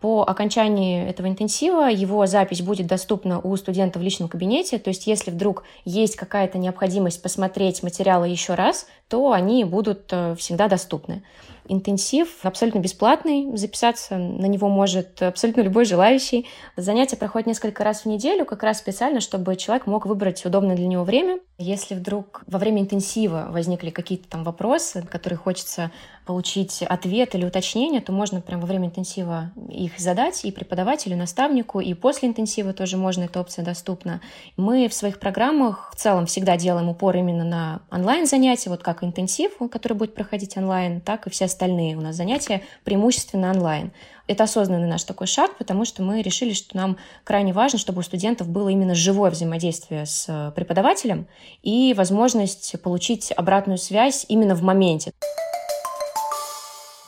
По 0.01 0.23
окончании 0.23 1.05
этого 1.05 1.27
интенсива 1.27 1.89
его 1.89 2.25
запись 2.25 2.61
будет 2.61 2.87
доступна 2.87 3.41
у 3.41 3.55
студента 3.57 3.99
в 3.99 4.01
личном 4.01 4.29
кабинете, 4.29 4.79
то 4.79 4.89
есть 4.89 5.07
если 5.07 5.29
вдруг 5.29 5.63
есть 5.83 6.15
какая-то 6.15 6.57
необходимость 6.57 7.21
посмотреть 7.21 7.83
материалы 7.83 8.29
еще 8.29 8.53
раз, 8.53 8.87
то 9.09 9.33
они 9.33 9.65
будут 9.65 10.07
э, 10.11 10.35
всегда 10.37 10.69
доступны. 10.69 11.21
Интенсив 11.69 12.39
абсолютно 12.41 12.79
бесплатный, 12.79 13.55
записаться 13.55 14.17
на 14.17 14.47
него 14.47 14.69
может 14.69 15.21
абсолютно 15.21 15.61
любой 15.61 15.85
желающий. 15.85 16.47
Занятия 16.75 17.15
проходят 17.15 17.45
несколько 17.45 17.83
раз 17.83 18.01
в 18.01 18.05
неделю, 18.07 18.43
как 18.43 18.63
раз 18.63 18.79
специально, 18.79 19.19
чтобы 19.19 19.55
человек 19.55 19.85
мог 19.85 20.07
выбрать 20.07 20.43
удобное 20.45 20.75
для 20.75 20.87
него 20.87 21.03
время. 21.03 21.39
Если 21.59 21.93
вдруг 21.93 22.43
во 22.47 22.57
время 22.57 22.81
интенсива 22.81 23.49
возникли 23.51 23.91
какие-то 23.91 24.27
там 24.27 24.43
вопросы, 24.43 25.05
которые 25.11 25.37
хочется 25.37 25.91
получить 26.25 26.83
ответ 26.83 27.35
или 27.35 27.45
уточнение, 27.45 28.01
то 28.01 28.11
можно 28.11 28.41
прямо 28.41 28.61
во 28.61 28.67
время 28.67 28.87
интенсива 28.87 29.51
их 29.69 29.99
задать 29.99 30.45
и 30.45 30.51
преподавателю, 30.51 31.15
и 31.15 31.17
наставнику, 31.17 31.79
и 31.79 31.93
после 31.93 32.29
интенсива 32.29 32.71
тоже 32.73 32.97
можно, 32.97 33.23
эта 33.23 33.41
опция 33.41 33.65
доступна. 33.65 34.21
Мы 34.55 34.87
в 34.87 34.93
своих 34.93 35.19
программах 35.19 35.91
в 35.93 35.97
целом 35.97 36.25
всегда 36.27 36.55
делаем 36.55 36.89
упор 36.89 37.15
именно 37.15 37.43
на 37.43 37.81
онлайн-занятия, 37.91 38.69
вот 38.69 38.81
как 38.81 39.03
интенсив, 39.03 39.51
который 39.71 39.93
будет 39.93 40.15
проходить 40.15 40.55
онлайн, 40.55 41.01
так 41.01 41.27
и 41.27 41.29
все 41.29 41.45
остальные 41.45 41.58
у 41.65 42.01
нас 42.01 42.15
занятия 42.15 42.61
преимущественно 42.83 43.51
онлайн. 43.51 43.91
Это 44.27 44.43
осознанный 44.43 44.87
наш 44.87 45.03
такой 45.03 45.27
шаг, 45.27 45.57
потому 45.57 45.85
что 45.85 46.03
мы 46.03 46.21
решили, 46.21 46.53
что 46.53 46.77
нам 46.77 46.97
крайне 47.23 47.51
важно, 47.51 47.79
чтобы 47.79 47.99
у 47.99 48.03
студентов 48.03 48.47
было 48.47 48.69
именно 48.69 48.93
живое 48.93 49.31
взаимодействие 49.31 50.05
с 50.05 50.53
преподавателем 50.55 51.27
и 51.63 51.93
возможность 51.97 52.75
получить 52.81 53.31
обратную 53.35 53.77
связь 53.77 54.25
именно 54.29 54.55
в 54.55 54.61
моменте. 54.61 55.11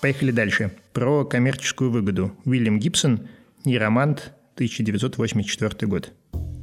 Поехали 0.02 0.32
дальше. 0.32 0.72
Про 0.94 1.24
коммерческую 1.26 1.92
выгоду. 1.92 2.32
Уильям 2.44 2.80
Гибсон, 2.80 3.28
нейромант, 3.66 4.34
1984 4.56 5.88
год. 5.88 6.12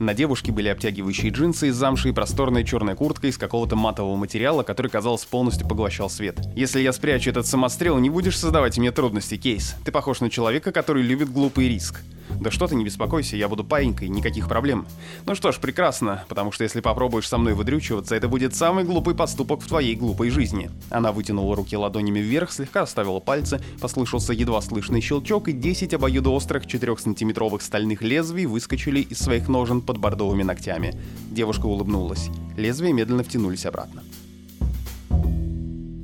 На 0.01 0.15
девушке 0.15 0.53
были 0.53 0.69
обтягивающие 0.69 1.33
джинсы 1.33 1.69
из 1.69 1.75
замши 1.75 2.11
и 2.11 2.13
просторная 2.13 2.63
черная 2.63 2.95
куртка 2.95 3.27
из 3.27 3.37
какого-то 3.37 3.75
матового 3.75 4.15
материала, 4.15 4.63
который, 4.63 4.89
казалось, 4.91 5.25
полностью 5.25 5.67
поглощал 5.67 6.09
свет. 6.09 6.39
Если 6.55 6.81
я 6.81 6.93
спрячу 6.93 7.31
этот 7.31 7.49
самострел, 7.49 7.99
не 7.99 8.09
будешь 8.09 8.39
создавать 8.39 8.79
мне 8.79 8.93
трудности, 8.93 9.37
Кейс. 9.37 9.75
Ты 9.85 9.91
похож 9.91 10.21
на 10.21 10.31
человека, 10.31 10.71
который 10.71 11.03
любит 11.03 11.33
глупый 11.33 11.69
риск. 11.69 12.01
Да 12.41 12.51
что 12.51 12.69
ты, 12.69 12.77
не 12.77 12.85
беспокойся, 12.85 13.37
я 13.37 13.49
буду 13.49 13.65
паинькой, 13.65 14.09
никаких 14.09 14.49
проблем. 14.49 14.87
Ну 15.27 15.35
что 15.35 15.51
ж, 15.51 15.59
прекрасно, 15.59 16.25
потому 16.29 16.53
что 16.53 16.63
если 16.63 16.81
попробуешь 16.81 17.27
со 17.27 17.39
мной 17.39 17.55
выдрючиваться, 17.55 18.15
это 18.15 18.29
будет 18.29 18.55
самый 18.55 18.85
глупый 18.85 19.15
поступок 19.15 19.61
в 19.61 19.67
твоей 19.67 19.97
глупой 19.97 20.31
жизни. 20.31 20.71
Она 20.91 21.11
вытянула 21.11 21.57
руки 21.57 21.77
ладонями 21.77 22.21
вверх, 22.21 22.53
слегка 22.53 22.83
оставила 22.83 23.19
пальцы, 23.19 23.61
послышался 23.81 24.33
едва 24.33 24.61
слышный 24.61 25.01
щелчок, 25.01 25.49
и 25.49 25.53
10 25.53 25.95
обоюдоострых 25.95 26.67
4-сантиметровых 26.67 27.61
стальных 27.61 28.03
лезвий 28.03 28.47
выскочили 28.47 29.01
из 29.01 29.19
своих 29.19 29.49
ножен 29.49 29.81
под 29.89 29.97
бордовыми 29.97 30.43
ногтями. 30.43 30.93
Девушка 31.31 31.65
улыбнулась. 31.65 32.29
Лезвия 32.59 32.93
медленно 32.93 33.23
втянулись 33.23 33.65
обратно. 33.65 34.03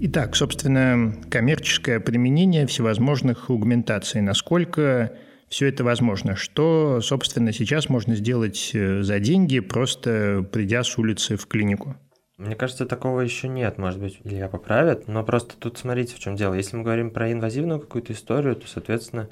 Итак, 0.00 0.34
собственно, 0.36 1.14
коммерческое 1.30 2.00
применение 2.00 2.66
всевозможных 2.66 3.50
аугментаций. 3.50 4.22
Насколько 4.22 5.12
все 5.50 5.66
это 5.66 5.84
возможно. 5.84 6.34
Что, 6.34 7.02
собственно, 7.02 7.52
сейчас 7.52 7.90
можно 7.90 8.16
сделать 8.16 8.70
э, 8.72 9.02
за 9.02 9.18
деньги, 9.20 9.60
просто 9.60 10.48
придя 10.50 10.82
с 10.82 10.96
улицы 10.96 11.36
в 11.36 11.46
клинику? 11.46 11.94
Мне 12.38 12.56
кажется, 12.56 12.86
такого 12.86 13.20
еще 13.20 13.48
нет, 13.48 13.76
может 13.76 14.00
быть, 14.00 14.18
Илья 14.24 14.48
поправит, 14.48 15.08
но 15.08 15.22
просто 15.24 15.56
тут 15.58 15.76
смотрите, 15.76 16.14
в 16.14 16.18
чем 16.20 16.36
дело. 16.36 16.54
Если 16.54 16.74
мы 16.74 16.84
говорим 16.84 17.10
про 17.10 17.30
инвазивную 17.30 17.80
какую-то 17.80 18.14
историю, 18.14 18.56
то, 18.56 18.66
соответственно, 18.66 19.28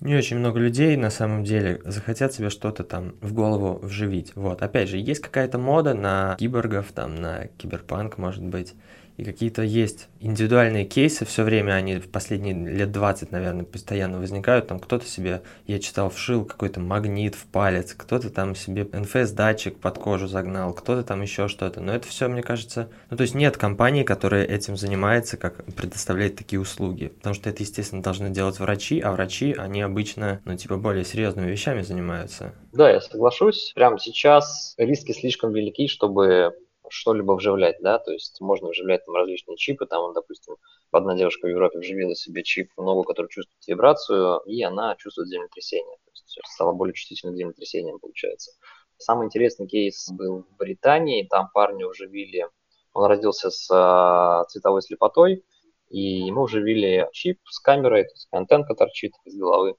не 0.00 0.14
очень 0.14 0.38
много 0.38 0.60
людей 0.60 0.96
на 0.96 1.10
самом 1.10 1.44
деле 1.44 1.80
захотят 1.84 2.32
себе 2.32 2.50
что-то 2.50 2.84
там 2.84 3.14
в 3.20 3.32
голову 3.32 3.78
вживить. 3.82 4.32
Вот, 4.36 4.62
опять 4.62 4.88
же, 4.88 4.96
есть 4.96 5.20
какая-то 5.20 5.58
мода 5.58 5.94
на 5.94 6.36
киборгов, 6.38 6.92
там, 6.92 7.16
на 7.16 7.48
киберпанк, 7.58 8.18
может 8.18 8.44
быть, 8.44 8.74
и 9.18 9.24
какие-то 9.24 9.62
есть 9.62 10.08
индивидуальные 10.20 10.84
кейсы 10.84 11.24
все 11.24 11.42
время, 11.42 11.72
они 11.72 11.96
в 11.96 12.08
последние 12.08 12.54
лет 12.54 12.92
20, 12.92 13.32
наверное, 13.32 13.64
постоянно 13.64 14.18
возникают. 14.18 14.68
Там 14.68 14.78
кто-то 14.78 15.04
себе, 15.04 15.42
я 15.66 15.80
читал, 15.80 16.08
вшил 16.08 16.44
какой-то 16.44 16.78
магнит 16.78 17.34
в 17.34 17.44
палец, 17.46 17.94
кто-то 17.94 18.30
там 18.30 18.54
себе 18.54 18.82
NFS-датчик 18.82 19.76
под 19.80 19.98
кожу 19.98 20.28
загнал, 20.28 20.72
кто-то 20.72 21.02
там 21.02 21.20
еще 21.22 21.48
что-то. 21.48 21.80
Но 21.80 21.92
это 21.92 22.06
все, 22.06 22.28
мне 22.28 22.42
кажется... 22.42 22.90
Ну, 23.10 23.16
то 23.16 23.22
есть 23.22 23.34
нет 23.34 23.56
компании, 23.56 24.04
которая 24.04 24.44
этим 24.44 24.76
занимается, 24.76 25.36
как 25.36 25.64
предоставляет 25.74 26.36
такие 26.36 26.60
услуги. 26.60 27.08
Потому 27.08 27.34
что 27.34 27.50
это, 27.50 27.64
естественно, 27.64 28.02
должны 28.02 28.30
делать 28.30 28.60
врачи, 28.60 29.00
а 29.00 29.10
врачи, 29.10 29.52
они 29.52 29.82
обычно, 29.82 30.40
ну, 30.44 30.56
типа, 30.56 30.76
более 30.76 31.04
серьезными 31.04 31.50
вещами 31.50 31.82
занимаются. 31.82 32.54
Да, 32.72 32.88
я 32.88 33.00
соглашусь. 33.00 33.72
Прямо 33.74 33.98
сейчас 33.98 34.74
риски 34.78 35.10
слишком 35.10 35.52
велики, 35.52 35.88
чтобы 35.88 36.54
что-либо 36.90 37.32
вживлять, 37.32 37.76
да, 37.80 37.98
то 37.98 38.12
есть 38.12 38.40
можно 38.40 38.68
вживлять 38.68 39.04
там 39.04 39.14
различные 39.14 39.56
чипы, 39.56 39.86
там, 39.86 40.12
допустим, 40.12 40.56
одна 40.90 41.14
девушка 41.16 41.46
в 41.46 41.50
Европе 41.50 41.78
вживила 41.78 42.14
себе 42.14 42.42
чип 42.42 42.70
в 42.76 42.82
ногу, 42.82 43.04
который 43.04 43.28
чувствует 43.28 43.66
вибрацию, 43.66 44.40
и 44.46 44.62
она 44.62 44.96
чувствует 44.96 45.28
землетрясение, 45.28 45.96
то 46.04 46.10
есть 46.10 46.38
стала 46.44 46.72
более 46.72 46.94
чувствительной 46.94 47.34
к 47.34 47.36
землетрясениям, 47.36 47.98
получается. 47.98 48.52
Самый 48.96 49.26
интересный 49.26 49.68
кейс 49.68 50.08
был 50.10 50.44
в 50.50 50.56
Британии, 50.56 51.26
там 51.28 51.50
парню 51.54 51.88
вживили, 51.88 52.48
он 52.92 53.04
родился 53.04 53.50
с 53.50 53.68
а, 53.70 54.44
цветовой 54.46 54.82
слепотой, 54.82 55.44
и 55.88 56.00
ему 56.00 56.44
вживили 56.44 57.08
чип 57.12 57.38
с 57.48 57.60
камерой, 57.60 58.04
то 58.04 58.10
есть 58.10 58.28
антенка 58.32 58.74
торчит 58.74 59.12
из 59.24 59.36
головы, 59.36 59.76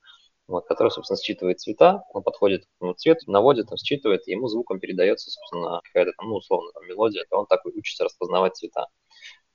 вот, 0.50 0.66
который, 0.66 0.90
собственно, 0.90 1.18
считывает 1.18 1.60
цвета, 1.60 2.04
он 2.12 2.24
подходит 2.24 2.66
к 2.66 2.68
ну, 2.82 2.94
цвету, 2.94 3.32
наводит, 3.32 3.72
он 3.72 3.78
считывает, 3.78 4.28
и 4.28 4.32
ему 4.32 4.48
звуком 4.48 4.80
передается, 4.80 5.30
собственно, 5.30 5.80
какая-то 5.84 6.12
там, 6.18 6.30
ну, 6.30 6.36
условно, 6.38 6.72
там, 6.74 6.88
мелодия, 6.88 7.24
то 7.30 7.38
он 7.38 7.46
так 7.46 7.66
учится 7.66 8.04
распознавать 8.04 8.56
цвета. 8.56 8.88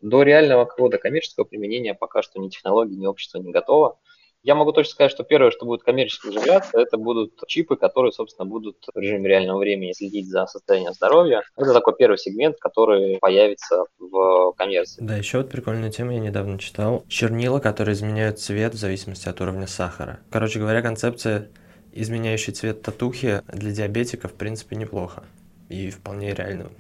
До 0.01 0.23
реального 0.23 0.67
какого-то 0.67 0.99
коммерческого 0.99 1.45
применения 1.45 1.95
пока 1.95 2.23
что 2.23 2.41
ни 2.41 2.49
технологии, 2.49 2.95
ни 2.95 3.07
общество 3.07 3.39
не 3.39 3.51
готово. 3.51 3.99
Я 4.45 4.55
могу 4.55 4.73
точно 4.73 4.91
сказать, 4.91 5.11
что 5.11 5.25
первое, 5.25 5.51
что 5.51 5.65
будет 5.65 5.85
коммерчески 5.85 6.27
зажигаться, 6.27 6.79
это 6.79 6.99
будут 6.99 7.33
чипы, 7.47 7.77
которые, 7.77 8.13
собственно, 8.13 8.45
будут 8.47 8.77
в 8.95 8.99
режиме 8.99 9.27
реального 9.27 9.59
времени 9.59 9.93
следить 9.93 10.29
за 10.29 10.45
состоянием 10.45 10.93
здоровья. 10.93 11.43
Это 11.57 11.73
такой 11.73 11.97
первый 11.97 12.19
сегмент, 12.19 12.59
который 12.61 13.19
появится 13.21 13.85
в 13.99 14.53
коммерции. 14.53 15.03
Да, 15.03 15.17
еще 15.17 15.39
вот 15.39 15.49
прикольная 15.49 15.91
тема, 15.91 16.13
я 16.13 16.21
недавно 16.21 16.59
читал. 16.59 17.07
Чернила, 17.09 17.59
которые 17.59 17.95
изменяют 17.95 18.39
цвет 18.39 18.75
в 18.75 18.79
зависимости 18.79 19.31
от 19.31 19.41
уровня 19.41 19.67
сахара. 19.67 20.21
Короче 20.31 20.59
говоря, 20.59 20.83
концепция 20.83 21.49
изменяющий 21.93 22.53
цвет 22.53 22.83
татухи 22.83 23.41
для 23.51 23.71
диабетиков, 23.71 24.33
в 24.33 24.35
принципе, 24.35 24.77
неплохо. 24.77 25.25
И 25.71 25.89
вполне 25.89 26.35
реально. 26.35 26.71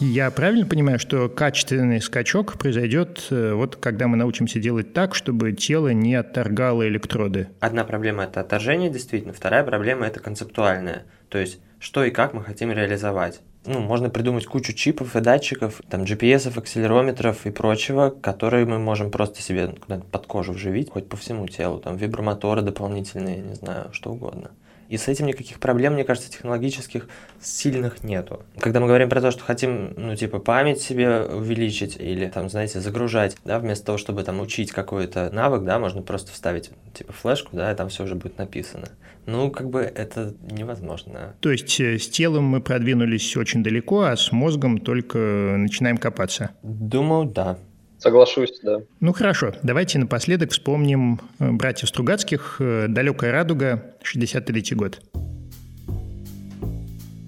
Я 0.00 0.28
правильно 0.32 0.66
понимаю, 0.66 0.98
что 0.98 1.28
качественный 1.28 2.00
скачок 2.00 2.58
произойдет, 2.58 3.28
э, 3.30 3.52
вот 3.52 3.76
когда 3.76 4.08
мы 4.08 4.16
научимся 4.16 4.58
делать 4.58 4.92
так, 4.92 5.14
чтобы 5.14 5.52
тело 5.52 5.92
не 5.92 6.16
отторгало 6.16 6.88
электроды? 6.88 7.48
Одна 7.60 7.84
проблема– 7.84 8.24
это 8.24 8.40
отторжение, 8.40 8.90
действительно. 8.90 9.32
Вторая 9.32 9.62
проблема– 9.62 10.06
это 10.08 10.18
концептуальная. 10.18 11.04
То 11.28 11.38
есть, 11.38 11.60
что 11.78 12.02
и 12.02 12.10
как 12.10 12.34
мы 12.34 12.42
хотим 12.42 12.72
реализовать. 12.72 13.40
Ну, 13.66 13.78
можно 13.78 14.10
придумать 14.10 14.46
кучу 14.46 14.72
чипов 14.72 15.14
и 15.14 15.20
датчиков, 15.20 15.80
там 15.88 16.02
GPS, 16.02 16.58
акселерометров 16.58 17.46
и 17.46 17.50
прочего, 17.50 18.10
которые 18.10 18.66
мы 18.66 18.80
можем 18.80 19.12
просто 19.12 19.40
себе 19.42 19.74
под 20.10 20.26
кожу 20.26 20.54
вживить, 20.54 20.90
хоть 20.90 21.08
по 21.08 21.16
всему 21.16 21.46
телу, 21.46 21.78
там 21.78 21.96
вибромоторы 21.96 22.62
дополнительные, 22.62 23.38
не 23.38 23.54
знаю, 23.54 23.90
что 23.92 24.10
угодно. 24.10 24.50
И 24.88 24.96
с 24.96 25.08
этим 25.08 25.26
никаких 25.26 25.58
проблем, 25.58 25.94
мне 25.94 26.04
кажется, 26.04 26.30
технологических 26.30 27.08
сильных 27.40 28.04
нету. 28.04 28.42
Когда 28.58 28.80
мы 28.80 28.86
говорим 28.86 29.08
про 29.08 29.20
то, 29.20 29.30
что 29.30 29.42
хотим, 29.42 29.94
ну, 29.96 30.14
типа, 30.16 30.38
память 30.38 30.80
себе 30.80 31.22
увеличить 31.22 31.96
или, 31.98 32.26
там, 32.26 32.48
знаете, 32.48 32.80
загружать, 32.80 33.36
да, 33.44 33.58
вместо 33.58 33.86
того, 33.86 33.98
чтобы 33.98 34.22
там 34.22 34.40
учить 34.40 34.72
какой-то 34.72 35.30
навык, 35.32 35.64
да, 35.64 35.78
можно 35.78 36.02
просто 36.02 36.32
вставить, 36.32 36.70
типа, 36.92 37.12
флешку, 37.12 37.56
да, 37.56 37.72
и 37.72 37.76
там 37.76 37.88
все 37.88 38.04
уже 38.04 38.14
будет 38.14 38.38
написано. 38.38 38.88
Ну, 39.26 39.50
как 39.50 39.70
бы 39.70 39.80
это 39.80 40.34
невозможно. 40.50 41.34
То 41.40 41.50
есть 41.50 41.80
э, 41.80 41.98
с 41.98 42.08
телом 42.08 42.44
мы 42.44 42.60
продвинулись 42.60 43.36
очень 43.36 43.62
далеко, 43.62 44.02
а 44.02 44.16
с 44.16 44.32
мозгом 44.32 44.78
только 44.78 45.18
начинаем 45.18 45.96
копаться? 45.96 46.50
Думаю, 46.62 47.26
да. 47.26 47.58
Соглашусь, 48.04 48.60
да. 48.62 48.82
Ну 49.00 49.14
хорошо, 49.14 49.54
давайте 49.62 49.98
напоследок 49.98 50.50
вспомним 50.50 51.20
э, 51.38 51.50
братьев 51.52 51.88
Стругацких 51.88 52.56
э, 52.58 52.84
«Далекая 52.86 53.32
радуга», 53.32 53.94
63 54.02 54.76
год. 54.76 55.00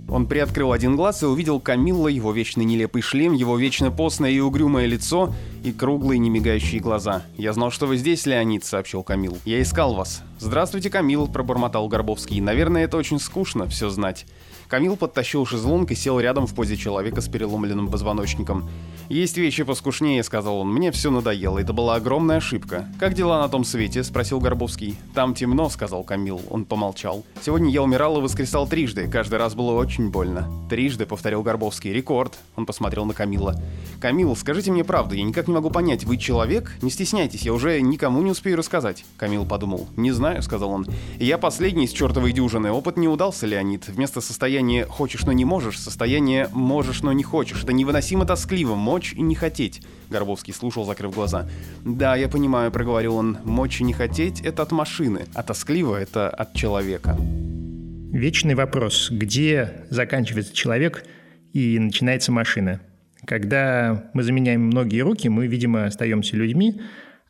Он 0.06 0.26
приоткрыл 0.26 0.72
один 0.72 0.94
глаз 0.94 1.22
и 1.22 1.26
увидел 1.26 1.60
Камилла, 1.60 2.08
его 2.08 2.30
вечный 2.30 2.66
нелепый 2.66 3.00
шлем, 3.00 3.32
его 3.32 3.56
вечно 3.56 3.90
постное 3.90 4.30
и 4.30 4.38
угрюмое 4.38 4.84
лицо 4.84 5.32
и 5.64 5.72
круглые 5.72 6.18
немигающие 6.18 6.82
глаза. 6.82 7.22
«Я 7.38 7.54
знал, 7.54 7.70
что 7.70 7.86
вы 7.86 7.96
здесь, 7.96 8.26
Леонид»,— 8.26 8.62
сообщил 8.66 9.02
Камил. 9.02 9.38
«Я 9.46 9.62
искал 9.62 9.94
вас». 9.94 10.22
«Здравствуйте, 10.38 10.90
Камил»,— 10.90 11.26
пробормотал 11.32 11.88
Горбовский. 11.88 12.38
«Наверное, 12.42 12.84
это 12.84 12.98
очень 12.98 13.18
скучно, 13.18 13.66
все 13.66 13.88
знать». 13.88 14.26
Камил 14.68 14.96
подтащил 14.96 15.46
шезлонг 15.46 15.90
и 15.92 15.94
сел 15.94 16.18
рядом 16.18 16.46
в 16.46 16.54
позе 16.54 16.76
человека 16.76 17.20
с 17.20 17.28
переломленным 17.28 17.88
позвоночником. 17.88 18.68
«Есть 19.08 19.36
вещи 19.36 19.62
поскушнее»,— 19.62 20.22
сказал 20.24 20.58
он. 20.58 20.72
«Мне 20.72 20.90
все 20.90 21.12
надоело. 21.12 21.60
Это 21.60 21.72
была 21.72 21.94
огромная 21.94 22.38
ошибка». 22.38 22.88
«Как 22.98 23.14
дела 23.14 23.40
на 23.40 23.48
том 23.48 23.62
свете?»— 23.64 24.02
спросил 24.04 24.40
Горбовский. 24.40 24.96
«Там 25.14 25.34
темно»,— 25.34 25.68
сказал 25.70 26.02
Камил. 26.02 26.40
Он 26.50 26.64
помолчал. 26.64 27.24
«Сегодня 27.40 27.70
я 27.70 27.84
умирал 27.84 28.18
и 28.18 28.20
воскресал 28.20 28.66
трижды. 28.66 29.08
Каждый 29.08 29.38
раз 29.38 29.54
было 29.54 29.72
очень 29.74 30.10
больно». 30.10 30.50
«Трижды»,— 30.68 31.06
повторил 31.06 31.42
Горбовский. 31.42 31.92
«Рекорд». 31.92 32.36
Он 32.56 32.66
посмотрел 32.66 33.04
на 33.04 33.14
Камила. 33.14 33.54
«Камил, 34.00 34.34
скажите 34.34 34.72
мне 34.72 34.82
правду. 34.82 35.14
Я 35.14 35.22
никак 35.22 35.46
не 35.46 35.54
могу 35.54 35.70
понять. 35.70 36.02
Вы 36.02 36.16
человек? 36.16 36.76
Не 36.82 36.90
стесняйтесь. 36.90 37.42
Я 37.42 37.52
уже 37.52 37.80
никому 37.80 38.20
не 38.22 38.32
успею 38.32 38.56
рассказать». 38.56 39.04
Камил 39.16 39.46
подумал. 39.46 39.86
«Не 39.96 40.10
знаю»,— 40.10 40.42
сказал 40.44 40.70
он. 40.70 40.86
«Я 41.20 41.38
последний 41.38 41.84
из 41.84 41.92
чертовой 41.92 42.32
дюжины. 42.32 42.72
Опыт 42.72 42.96
не 42.96 43.06
удался, 43.06 43.46
Леонид. 43.46 43.86
Вместо 43.86 44.20
состояния 44.20 44.55
«хочешь, 44.88 45.22
но 45.22 45.32
не 45.32 45.44
можешь» 45.44 45.78
состояние 45.78 46.48
«можешь, 46.52 47.02
но 47.02 47.12
не 47.12 47.22
хочешь». 47.22 47.62
Это 47.62 47.72
невыносимо 47.72 48.24
тоскливо 48.24 48.74
мочь 48.74 49.12
и 49.14 49.22
не 49.22 49.34
хотеть. 49.34 49.82
Горбовский 50.10 50.54
слушал, 50.54 50.84
закрыв 50.84 51.14
глаза. 51.14 51.48
«Да, 51.84 52.16
я 52.16 52.28
понимаю»,— 52.28 52.70
проговорил 52.72 53.16
он. 53.16 53.38
«Мочь 53.44 53.80
и 53.80 53.84
не 53.84 53.92
хотеть— 53.92 54.40
это 54.42 54.62
от 54.62 54.72
машины, 54.72 55.26
а 55.34 55.42
тоскливо— 55.42 55.96
это 56.00 56.28
от 56.28 56.54
человека». 56.54 57.16
Вечный 58.12 58.54
вопрос. 58.54 59.10
Где 59.10 59.84
заканчивается 59.90 60.54
человек 60.54 61.04
и 61.52 61.78
начинается 61.78 62.32
машина? 62.32 62.80
Когда 63.26 64.10
мы 64.14 64.22
заменяем 64.22 64.62
многие 64.62 65.00
руки, 65.00 65.28
мы, 65.28 65.46
видимо, 65.46 65.86
остаемся 65.86 66.36
людьми, 66.36 66.80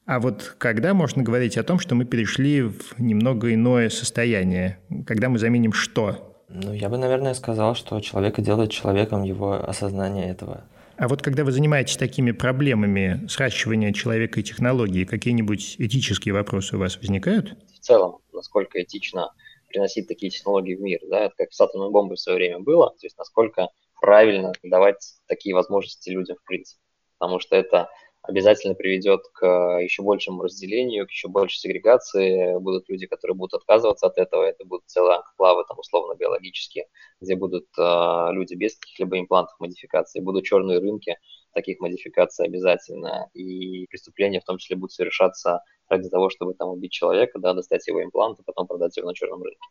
а 0.07 0.21
вот 0.21 0.55
когда 0.59 0.95
можно 0.95 1.25
говорить 1.25 1.59
о 1.59 1.65
том, 1.65 1.81
что 1.81 1.97
мы 1.97 2.05
перешли 2.05 2.63
в 2.63 2.99
немного 2.99 3.53
иное 3.53 3.91
состояние? 3.91 4.79
Когда 5.05 5.29
мы 5.29 5.41
заменим 5.41 5.73
что? 5.73 6.36
Ну, 6.63 6.73
я 6.73 6.89
бы, 6.89 6.97
наверное, 6.97 7.35
сказал, 7.35 7.75
что 7.75 8.01
человека 8.01 8.41
делает 8.41 8.71
человеком 8.71 9.23
его 9.25 9.53
осознание 9.53 10.31
этого. 10.31 10.65
А 10.97 11.07
вот 11.07 11.21
когда 11.21 11.45
вы 11.45 11.53
занимаетесь 11.53 11.99
такими 11.99 12.31
проблемами 12.31 13.27
сращивания 13.29 13.93
человека 13.93 14.41
и 14.41 14.43
технологии, 14.43 15.05
какие-нибудь 15.05 15.77
этические 15.79 16.33
вопросы 16.33 16.77
у 16.77 16.79
вас 16.79 16.97
возникают? 16.97 17.55
В 17.75 17.81
целом, 17.81 18.21
насколько 18.33 18.83
этично 18.83 19.35
приносить 19.69 20.09
такие 20.09 20.31
технологии 20.31 20.75
в 20.75 20.81
мир, 20.81 21.01
да, 21.11 21.27
это 21.27 21.35
как 21.37 21.53
с 21.53 21.61
атомной 21.61 21.91
бомбой 21.91 22.17
в 22.17 22.21
свое 22.21 22.39
время 22.39 22.61
было, 22.61 22.89
то 22.89 23.05
есть 23.05 23.19
насколько 23.19 23.69
правильно 24.01 24.53
давать 24.63 25.17
такие 25.27 25.55
возможности 25.55 26.09
людям 26.09 26.39
в 26.43 26.47
принципе, 26.47 26.81
потому 27.19 27.39
что 27.39 27.57
это 27.57 27.91
обязательно 28.29 28.75
приведет 28.75 29.23
к 29.33 29.45
еще 29.81 30.03
большему 30.03 30.43
разделению, 30.43 31.07
к 31.07 31.11
еще 31.11 31.29
большей 31.29 31.59
сегрегации. 31.59 32.59
Будут 32.59 32.89
люди, 32.89 33.07
которые 33.07 33.37
будут 33.37 33.55
отказываться 33.55 34.07
от 34.07 34.19
этого. 34.19 34.43
Это 34.45 34.65
будут 34.65 34.85
целые 34.87 35.17
анклавы, 35.17 35.65
там, 35.69 35.79
условно-биологические, 35.79 36.87
где 37.21 37.37
будут 37.37 37.67
э, 37.79 38.29
люди 38.33 38.55
без 38.55 38.77
каких-либо 38.77 39.19
имплантов 39.19 39.59
модификации. 39.59 40.21
Будут 40.21 40.45
черные 40.45 40.79
рынки 40.79 41.19
таких 41.53 41.81
модификаций 41.81 42.47
обязательно. 42.47 43.29
И 43.33 43.87
преступления 43.87 44.41
в 44.41 44.45
том 44.45 44.59
числе 44.59 44.77
будут 44.77 44.93
совершаться 44.93 45.63
ради 45.89 46.09
того, 46.09 46.29
чтобы 46.31 46.55
там 46.55 46.69
убить 46.69 46.93
человека, 46.93 47.39
да, 47.39 47.55
достать 47.55 47.87
его 47.87 48.03
импланты, 48.03 48.43
потом 48.45 48.67
продать 48.67 48.97
его 48.97 49.09
на 49.09 49.15
черном 49.15 49.43
рынке. 49.43 49.69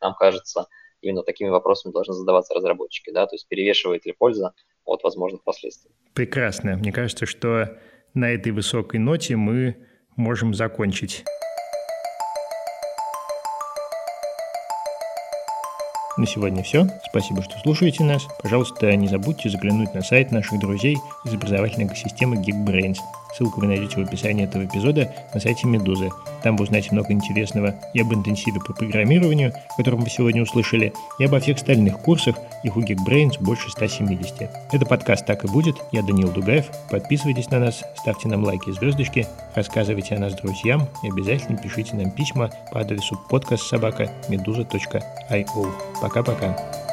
Нам 0.00 0.14
кажется, 0.14 0.66
именно 1.00 1.22
такими 1.22 1.48
вопросами 1.48 1.92
должны 1.92 2.14
задаваться 2.14 2.54
разработчики, 2.54 3.10
да, 3.10 3.26
то 3.26 3.34
есть 3.34 3.48
перевешивает 3.48 4.04
ли 4.06 4.12
польза 4.12 4.54
от 4.86 5.02
возможных 5.02 5.42
последствий. 5.42 5.90
Прекрасно. 6.14 6.76
Мне 6.76 6.92
кажется, 6.92 7.26
что 7.26 7.78
на 8.14 8.30
этой 8.30 8.52
высокой 8.52 8.98
ноте 8.98 9.36
мы 9.36 9.76
можем 10.16 10.54
закончить. 10.54 11.24
На 16.16 16.26
сегодня 16.26 16.62
все. 16.62 16.88
Спасибо, 17.10 17.42
что 17.42 17.58
слушаете 17.58 18.02
нас. 18.02 18.26
Пожалуйста, 18.42 18.96
не 18.96 19.06
забудьте 19.06 19.50
заглянуть 19.50 19.92
на 19.92 20.00
сайт 20.00 20.32
наших 20.32 20.58
друзей 20.58 20.96
из 21.26 21.34
образовательной 21.34 21.86
экосистемы 21.86 22.36
Geekbrains. 22.36 22.96
Ссылку 23.36 23.60
вы 23.60 23.66
найдете 23.66 23.96
в 23.96 24.06
описании 24.06 24.44
этого 24.44 24.64
эпизода 24.64 25.12
на 25.34 25.40
сайте 25.40 25.66
Медузы. 25.66 26.08
Там 26.42 26.56
вы 26.56 26.64
узнаете 26.64 26.88
много 26.92 27.12
интересного 27.12 27.74
и 27.92 28.00
об 28.00 28.14
интенсиве 28.14 28.60
по 28.60 28.72
программированию, 28.72 29.52
о 29.52 29.76
котором 29.76 30.00
вы 30.00 30.08
сегодня 30.08 30.42
услышали, 30.42 30.94
и 31.18 31.24
обо 31.24 31.38
всех 31.38 31.56
остальных 31.56 31.98
курсах, 31.98 32.36
их 32.62 32.78
у 32.78 32.80
Geekbrains 32.80 33.38
больше 33.38 33.70
170. 33.70 34.50
Это 34.72 34.86
подкаст 34.86 35.26
«Так 35.26 35.44
и 35.44 35.48
будет». 35.48 35.76
Я 35.92 36.02
Данил 36.02 36.32
Дугаев. 36.32 36.70
Подписывайтесь 36.90 37.50
на 37.50 37.58
нас, 37.58 37.84
ставьте 37.96 38.28
нам 38.28 38.42
лайки 38.42 38.70
и 38.70 38.72
звездочки, 38.72 39.26
рассказывайте 39.54 40.14
о 40.14 40.18
нас 40.18 40.32
друзьям 40.32 40.88
и 41.02 41.10
обязательно 41.10 41.58
пишите 41.58 41.94
нам 41.94 42.12
письма 42.12 42.50
по 42.72 42.80
адресу 42.80 43.20
подкастсобака.медуза.io. 43.28 45.72
Пока-пока. 46.06 46.85